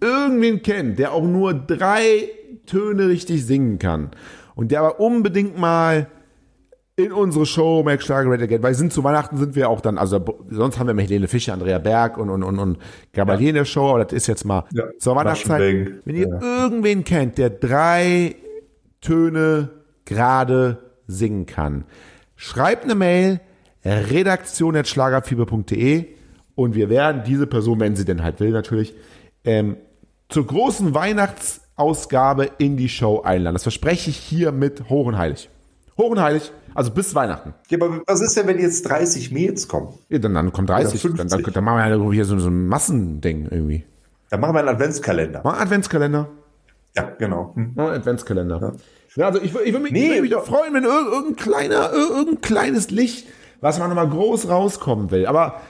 [0.00, 2.28] irgendwen kennt, der auch nur drei
[2.66, 4.10] Töne richtig singen kann
[4.54, 6.08] und der aber unbedingt mal
[6.98, 9.98] in unsere Show Make Schlager Great Again, weil sind zu Weihnachten sind wir auch dann,
[9.98, 10.18] also
[10.50, 12.78] sonst haben wir Helene Fischer, Andrea Berg und, und, und, und
[13.12, 14.84] Gabalier in der Show, aber das ist jetzt mal Ja.
[14.98, 15.90] zur Weihnachtszeit.
[16.06, 18.36] Wenn ihr irgendwen kennt, der drei
[19.02, 19.68] Töne
[20.06, 21.84] gerade singen kann,
[22.34, 23.40] schreibt eine Mail,
[23.84, 26.06] redaktion.schlagerfieber.de
[26.54, 28.94] und wir werden diese Person, wenn sie denn halt will natürlich,
[29.44, 29.76] ähm,
[30.28, 33.54] zur großen Weihnachtsausgabe in die Show einladen.
[33.54, 35.48] Das verspreche ich hier mit hoch und heilig.
[35.98, 37.54] Hoch und heilig, also bis Weihnachten.
[37.70, 39.88] Ja, aber was ist denn, wenn jetzt 30 Mails kommen?
[40.10, 41.54] Ja, dann, dann kommt 30, Oder dann, dann, 50.
[41.54, 43.84] dann machen wir ja hier so, so ein Massending irgendwie.
[44.30, 45.40] Dann machen wir einen Adventskalender.
[45.42, 46.28] Mal einen Adventskalender.
[46.96, 47.52] Ja, genau.
[47.54, 47.72] Hm.
[47.74, 48.74] Mal einen Adventskalender.
[49.16, 49.26] Ja.
[49.26, 50.10] also ich, ich würde mich, Nee.
[50.10, 53.26] würd mich doch freuen, wenn ir- irgendein kleiner, ir- irgendein kleines Licht,
[53.62, 55.24] was man nochmal groß rauskommen will.
[55.26, 55.60] Aber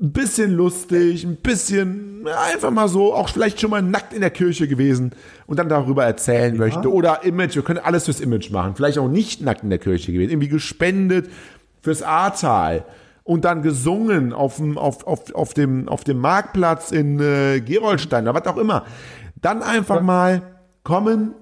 [0.00, 4.66] bisschen lustig, ein bisschen einfach mal so, auch vielleicht schon mal nackt in der Kirche
[4.66, 5.12] gewesen
[5.46, 6.90] und dann darüber erzählen möchte.
[6.92, 8.74] Oder Image, wir können alles fürs Image machen.
[8.76, 10.30] Vielleicht auch nicht nackt in der Kirche gewesen.
[10.30, 11.30] Irgendwie gespendet
[11.82, 12.84] fürs Ahrtal.
[13.22, 18.24] Und dann gesungen auf dem, auf, auf, auf dem, auf dem Marktplatz in äh, Gerolstein
[18.24, 18.86] oder was auch immer.
[19.40, 20.42] Dann einfach mal
[20.82, 21.34] kommen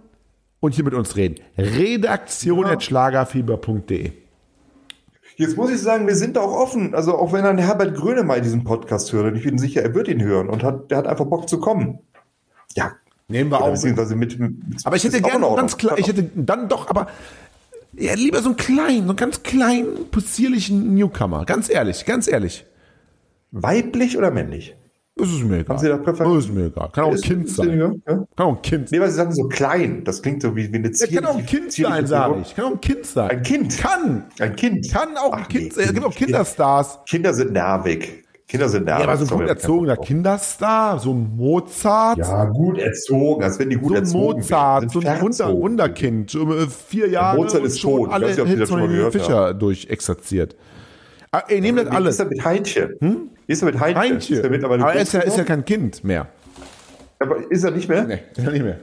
[0.61, 1.37] und hier mit uns reden.
[1.57, 4.28] Redaktion.schlagerfieber.de
[5.39, 6.97] Jetzt muss ich sagen, wir sind da auch offen.
[6.97, 10.09] Also auch wenn dann Herbert Grönemeyer diesen Podcast hört, und ich bin sicher, er wird
[10.09, 12.01] ihn hören und hat, der hat einfach Bock zu kommen.
[12.75, 12.97] Ja.
[13.29, 13.71] Nehmen wir auch.
[13.71, 14.53] beziehungsweise mit, mit
[14.85, 17.07] Aber ich hätte gerne ganz klar, ich hätte dann doch, aber
[17.93, 21.45] ja, lieber so einen kleinen, so einen ganz kleinen, possierlichen Newcomer.
[21.45, 22.67] Ganz ehrlich, ganz ehrlich.
[23.53, 24.77] Weiblich oder männlich?
[25.19, 25.79] Das ist mir egal.
[25.79, 26.35] Sie da Präferenz?
[26.35, 26.89] Das ist mir egal.
[26.93, 27.79] Kann auch ein Ist- Kind sein.
[27.79, 27.93] Ja?
[28.07, 28.99] Kann auch ein Kind sein.
[28.99, 30.05] Nee, weil sie sagen so klein.
[30.05, 32.55] Das klingt so wie, wie eine Ja, kann auch ein Kind sein, sage ich.
[32.55, 33.31] Kann auch ein Kind sein.
[33.31, 33.79] Ein Kind?
[33.79, 34.25] Kann.
[34.39, 34.91] Ein Kind.
[34.93, 35.85] Kann auch ein Ach, Kind nee, sein.
[35.87, 37.01] Es gibt auch Kinderstars.
[37.09, 38.25] Kinder sind nervig.
[38.47, 39.05] Kinder sind nervig.
[39.05, 39.97] Ja, aber so ein gut ich erzogener.
[39.99, 42.17] Kinderstar, so ein Mozart.
[42.19, 45.61] Ja, gut erzogen, als wenn die gut so ein erzogen Mozart, so ein verzogen.
[45.61, 48.09] Wunderkind, so, äh, vier Jahre Mozart und ist schon tot.
[48.09, 50.57] Ich alle weiß nicht, ob Sie das schon mal gehört Fischer durchexerziert.
[51.31, 52.19] Ah, ey, nehmt das alles.
[52.19, 52.97] ist mit Heinche?
[53.01, 53.99] Wie ist er mit Heinche?
[53.99, 54.37] Heintje.
[54.37, 56.29] Ist er mittlerweile Aber er ist ja, ist ja kein Kind mehr.
[57.19, 58.05] Aber ist er nicht mehr?
[58.05, 58.79] Nee, ist er nicht mehr.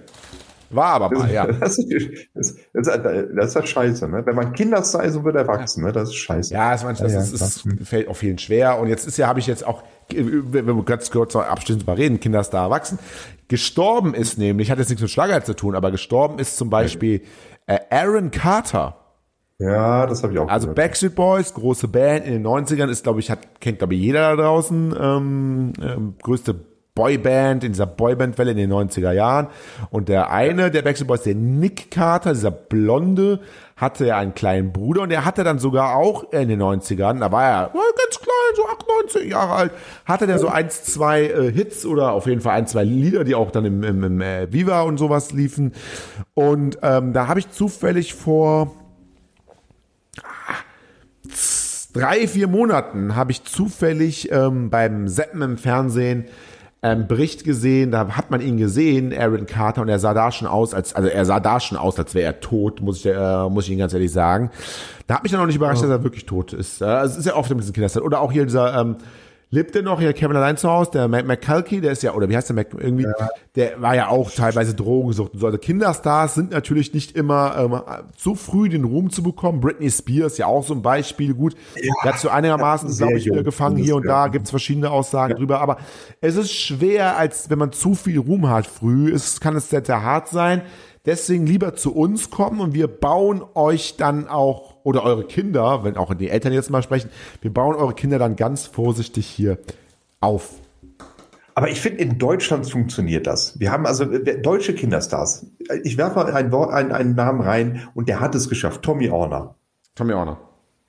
[0.71, 1.45] War aber mal, ja.
[1.59, 4.25] Das, ist, das, das, das ist ja scheiße, ne?
[4.25, 5.91] Wenn man Kinderstar ist und wird erwachsen, ne?
[5.91, 6.53] Das ist scheiße.
[6.53, 8.79] Ja, das, manchmal, Ja, das, ist, ist, fällt auch vielen schwer.
[8.79, 12.19] Und jetzt ist ja, habe ich jetzt auch, wenn wir ganz kurz abschließend mal reden,
[12.19, 12.99] Kinderstar erwachsen.
[13.47, 17.21] Gestorben ist nämlich, hat jetzt nichts mit Schlager zu tun, aber gestorben ist zum Beispiel
[17.67, 19.04] äh, Aaron Carter.
[19.59, 20.75] Ja, das habe ich auch Also gehört.
[20.75, 24.35] Backstreet Boys, große Band in den 90ern, ist, glaube ich, hat, kennt, glaube ich, jeder
[24.35, 24.95] da draußen.
[24.99, 26.55] Ähm, ähm, größte
[26.95, 29.47] Boyband in dieser Boyband-Welle in den 90er Jahren.
[29.89, 33.39] Und der eine der Backstreet Boys, der Nick Carter, dieser Blonde,
[33.75, 37.29] hatte ja einen kleinen Bruder und der hatte dann sogar auch in den 90ern, da
[37.29, 39.71] war er ganz klein, so 98 Jahre alt,
[40.05, 43.35] hatte der so eins, zwei äh, Hits oder auf jeden Fall ein, zwei Lieder, die
[43.35, 45.73] auch dann im, im, im äh, Viva und sowas liefen.
[46.33, 48.71] Und ähm, da habe ich zufällig vor
[51.93, 56.25] drei, vier Monaten habe ich zufällig ähm, beim Seppen im Fernsehen
[56.85, 60.47] ähm, Bericht gesehen, da hat man ihn gesehen, Aaron Carter, und er sah da schon
[60.47, 63.49] aus, als, also er sah da schon aus, als wäre er tot, muss ich, äh,
[63.49, 64.51] muss ich Ihnen ganz ehrlich sagen.
[65.07, 66.81] Da hat mich dann auch nicht überrascht, dass er wirklich tot ist.
[66.81, 68.03] Äh, Es ist ja oft ein bisschen Kinderzeit.
[68.03, 68.97] Oder auch hier dieser, ähm,
[69.49, 69.99] lebt der noch?
[69.99, 72.55] Hier Kevin allein zu Hause, der Mac McCulkey, der ist ja, oder wie heißt der
[72.55, 73.07] Mac, irgendwie,
[73.55, 75.45] der war ja auch teilweise Drogensucht und so.
[75.45, 77.81] Also Kinderstars sind natürlich nicht immer ähm,
[78.17, 79.59] so früh den Ruhm zu bekommen.
[79.61, 81.55] Britney Spears ja auch so ein Beispiel, gut.
[82.03, 85.35] der hat so einigermaßen, glaube ich, wieder gefangen hier und ja- da, gibt's verschiedene Aussagen
[85.35, 85.77] drüber, aber
[86.21, 88.67] es ist schwer, als wenn man zu viel Ruhm hat.
[88.67, 90.61] Früh, es kann es sehr, sehr hart sein.
[91.05, 95.97] Deswegen lieber zu uns kommen und wir bauen euch dann auch, oder eure Kinder, wenn
[95.97, 97.09] auch die Eltern jetzt mal sprechen,
[97.41, 99.59] wir bauen eure Kinder dann ganz vorsichtig hier
[100.19, 100.53] auf.
[101.53, 103.57] Aber ich finde, in Deutschland funktioniert das.
[103.59, 105.45] Wir haben also äh, deutsche Kinderstars.
[105.83, 108.81] Ich werfe mal ein Wort, einen, einen Namen rein und der hat es geschafft.
[108.81, 109.55] Tommy Orner.
[109.95, 110.37] Tommy Orner.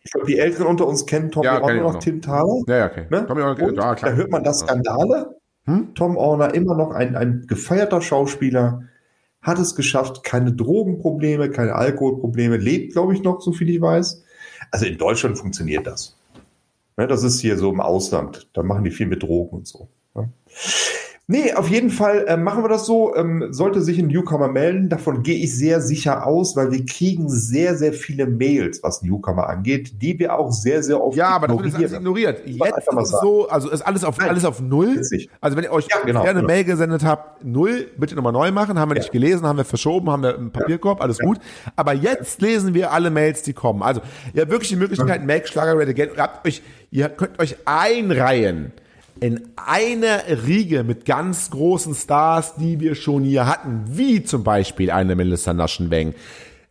[0.02, 2.00] Ich glaube, die Älteren unter uns kennen Tommy Ja, Orner noch, noch.
[2.00, 2.62] Tim Thaler.
[2.66, 3.06] Ja, ja, okay.
[3.10, 3.26] Ne?
[3.26, 4.10] Tommy Orner, Und ja, klar.
[4.10, 5.36] da hört man das Skandale.
[5.96, 8.82] Tom Orner, immer noch ein, ein gefeierter Schauspieler,
[9.46, 14.24] hat es geschafft, keine Drogenprobleme, keine Alkoholprobleme, lebt, glaube ich, noch, so viel ich weiß.
[14.72, 16.18] Also in Deutschland funktioniert das.
[16.96, 18.48] Ne, das ist hier so im Ausland.
[18.54, 19.88] Da machen die viel mit Drogen und so.
[20.14, 20.30] Ne?
[21.28, 23.16] Nee, auf jeden Fall äh, machen wir das so.
[23.16, 27.28] Ähm, sollte sich ein Newcomer melden, davon gehe ich sehr sicher aus, weil wir kriegen
[27.28, 31.48] sehr, sehr viele Mails, was Newcomer angeht, die wir auch sehr, sehr oft Ja, aber
[31.48, 32.46] das wird alles ignoriert.
[32.46, 34.28] Jetzt ist so, also ist alles auf, Nein.
[34.28, 35.02] alles auf Null.
[35.40, 36.52] Also wenn ihr euch Ja, genau, gerne eine genau.
[36.52, 40.08] Mail gesendet habt, Null, bitte nochmal neu machen, haben wir nicht gelesen, haben wir verschoben,
[40.08, 41.38] haben wir im Papierkorb, alles gut.
[41.74, 43.82] Aber jetzt lesen wir alle Mails, die kommen.
[43.82, 44.00] Also,
[44.32, 46.62] ihr habt wirklich die Möglichkeit, Make Schlager Red Again, ihr, habt euch,
[46.92, 48.70] ihr könnt euch einreihen
[49.20, 54.90] in eine Riege mit ganz großen Stars, die wir schon hier hatten, wie zum Beispiel
[54.90, 56.14] eine Melissa Naschenweng,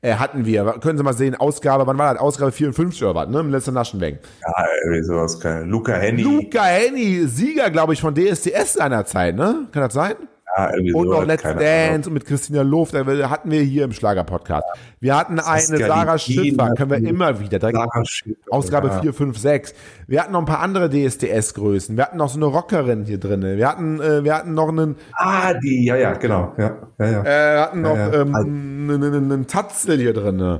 [0.02, 0.64] äh, hatten wir.
[0.82, 2.22] Können Sie mal sehen, Ausgabe, wann war das?
[2.22, 3.40] Ausgabe 54 oder was, ne?
[3.40, 4.20] Im letzten Naschenweg.
[4.42, 5.40] Ja, irgendwie sowas.
[5.40, 5.66] Keine.
[5.66, 6.22] Luca Henny.
[6.22, 9.68] Luca Henny, Sieger, glaube ich, von DSDS seinerzeit, ne?
[9.72, 10.16] Kann das sein?
[10.58, 13.92] Ja, Und sowas, noch Let's Dance und mit Christina Luft, da hatten wir hier im
[13.92, 14.66] Schlager-Podcast.
[15.00, 17.60] Wir hatten eine Sarah Schiffer, können wir immer wieder,
[18.50, 19.02] Ausgabe ja.
[19.02, 19.74] 4, 5, 6.
[20.08, 21.98] Wir hatten noch ein paar andere DSDS-Größen.
[21.98, 23.42] Wir hatten noch so eine Rockerin hier drin.
[23.42, 26.54] Wir hatten, äh, wir hatten noch einen, Ah, die, ja, ja, genau.
[26.58, 27.22] Ja, ja, ja.
[27.22, 28.22] äh, wir hatten noch Ja, ja.
[28.22, 28.46] ähm, Halt.
[28.46, 30.60] einen, einen, einen Tatzel hier drin.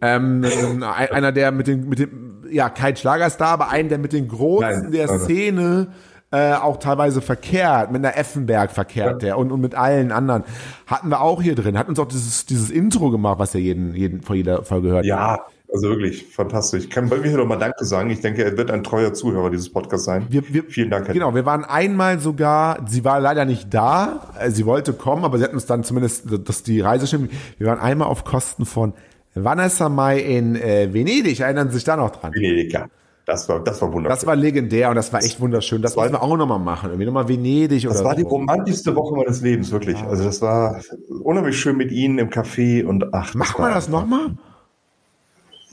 [0.00, 4.12] Ähm, ein- einer, der mit dem, mit dem, ja, kein Schlagerstar, aber einen, der mit
[4.12, 5.88] den Großen Nein, der Szene
[6.34, 10.44] äh, auch teilweise verkehrt, mit einer Effenberg verkehrt der und, und mit allen anderen.
[10.86, 11.78] Hatten wir auch hier drin.
[11.78, 15.04] Hat uns auch dieses, dieses Intro gemacht, was ihr jeden, jeden vor jeder Folge hört.
[15.04, 16.84] Ja, also wirklich fantastisch.
[16.84, 18.10] Ich kann bei mir noch mal Danke sagen.
[18.10, 20.26] Ich denke, er wird ein treuer Zuhörer dieses Podcasts sein.
[20.28, 21.06] Wir, wir, Vielen Dank.
[21.06, 25.24] Herr Genau, wir waren einmal sogar, sie war leider nicht da, äh, sie wollte kommen,
[25.24, 27.32] aber sie hat uns dann zumindest, dass die Reise stimmt.
[27.58, 28.92] Wir waren einmal auf Kosten von
[29.34, 32.32] Vanessa Mai in äh, Venedig, erinnern Sie sich da noch dran?
[32.32, 32.86] Venedig, ja.
[33.26, 34.16] Das war, das war wunderschön.
[34.16, 35.80] Das war legendär und das war echt wunderschön.
[35.80, 36.90] Das wollen wir auch nochmal machen.
[36.90, 38.28] Irgendwie nochmal Venedig oder Das war die so.
[38.28, 39.96] romantischste Woche meines Lebens, wirklich.
[40.02, 40.80] Also das war
[41.22, 43.34] unheimlich schön mit Ihnen im Café und ach.
[43.34, 44.36] Machen wir das nochmal?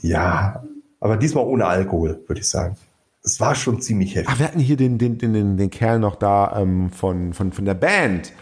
[0.00, 0.64] Ja,
[0.98, 2.76] aber diesmal ohne Alkohol, würde ich sagen.
[3.22, 4.32] Es war schon ziemlich heftig.
[4.32, 7.64] Ach, wir hatten hier den, den, den, den, Kerl noch da ähm, von, von, von
[7.64, 8.32] der Band.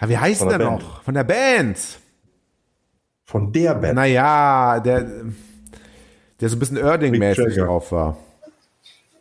[0.00, 1.02] Ja, wie heißt der der noch?
[1.02, 1.78] Von der Band.
[3.24, 3.96] Von der Band.
[3.96, 5.06] Naja, der,
[6.40, 8.16] der so ein bisschen Erding-mäßig drauf war.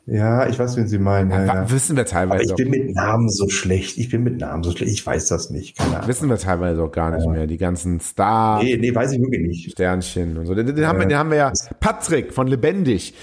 [0.08, 1.32] Ja, ich weiß, wen Sie meinen.
[1.32, 1.72] Ja, ja.
[1.72, 2.58] Wissen wir Aber teilweise ich auch.
[2.58, 3.98] bin mit Namen so schlecht.
[3.98, 4.94] Ich bin mit Namen so schlecht.
[4.94, 5.80] Ich weiß das nicht.
[6.06, 7.48] Wissen wir teilweise auch gar nicht mehr.
[7.48, 9.72] Die ganzen Star Nee, nee, weiß ich wirklich nicht.
[9.72, 10.54] Sternchen und so.
[10.54, 11.54] Den, den, haben wir, den haben wir ja.
[11.80, 13.16] Patrick von Lebendig.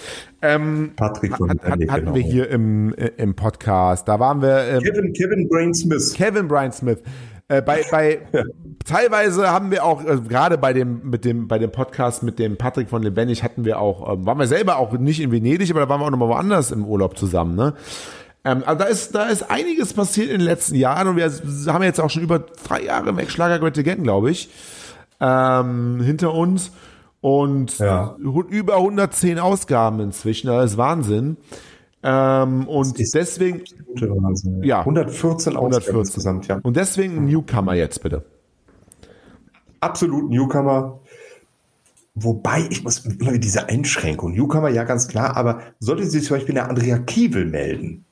[0.45, 2.17] Ähm, Patrick von hat, hat, Lebendig, hatten genau.
[2.17, 4.09] wir hier im, äh, im Podcast.
[4.09, 4.65] Da waren wir.
[4.65, 6.15] Ähm, Kevin, Kevin Brain Smith.
[6.15, 6.99] Kevin Brian Smith.
[7.49, 8.21] Äh, bei, bei
[8.87, 12.57] teilweise haben wir auch äh, gerade bei dem mit dem bei dem Podcast mit dem
[12.57, 15.81] Patrick von Lebendig hatten wir auch ähm, waren wir selber auch nicht in Venedig, aber
[15.81, 17.75] da waren wir auch noch mal woanders im Urlaub zusammen, ne?
[18.45, 21.31] Ähm, also da ist da ist einiges passiert in den letzten Jahren und wir
[21.73, 24.49] haben jetzt auch schon über drei Jahre Mac Schlager Great Again, glaube ich,
[25.21, 26.73] ähm, hinter uns
[27.21, 28.17] und Ja.
[28.19, 31.37] über 110 Ausgaben inzwischen, das ist Wahnsinn.
[32.03, 33.63] Ähm, und deswegen.
[34.63, 34.81] Ja.
[34.81, 36.61] 114 Ausgaben 114 insgesamt, ja.
[36.63, 38.25] Und deswegen Newcomer jetzt bitte.
[39.81, 41.01] absolut Newcomer.
[42.15, 44.33] Wobei, ich muss immer diese Einschränkung.
[44.33, 48.05] Newcomer, ja, ganz klar, aber sollte sich zum Beispiel eine Andrea Kiewel melden,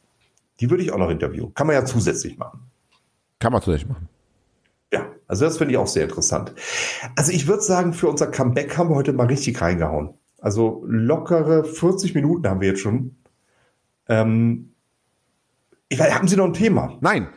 [0.61, 1.53] die würde ich auch noch interviewen.
[1.55, 2.61] Kann man ja zusätzlich machen.
[3.39, 4.09] Kann man zusätzlich machen.
[4.93, 6.55] Ja, also das finde ich auch sehr interessant.
[7.17, 10.15] Also ich würde sagen, für unser Comeback haben wir heute mal richtig reingehauen.
[10.41, 13.17] Also lockere 40 Minuten haben wir jetzt schon.
[14.11, 14.75] Ähm,
[15.89, 16.99] ich weiß, haben Sie noch ein Thema?
[17.01, 17.29] Nein.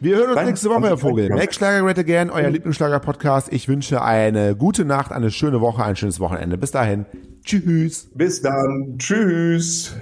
[0.00, 1.30] Wir hören uns Nein, nächste Woche, Herr Vogel.
[1.30, 3.50] Mac Schlager Great Again, euer Lieblingsschlager-Podcast.
[3.50, 6.58] Ich wünsche eine gute Nacht, eine schöne Woche, ein schönes Wochenende.
[6.58, 7.06] Bis dahin.
[7.44, 8.10] Tschüss.
[8.14, 8.96] Bis dann.
[8.98, 9.96] Tschüss.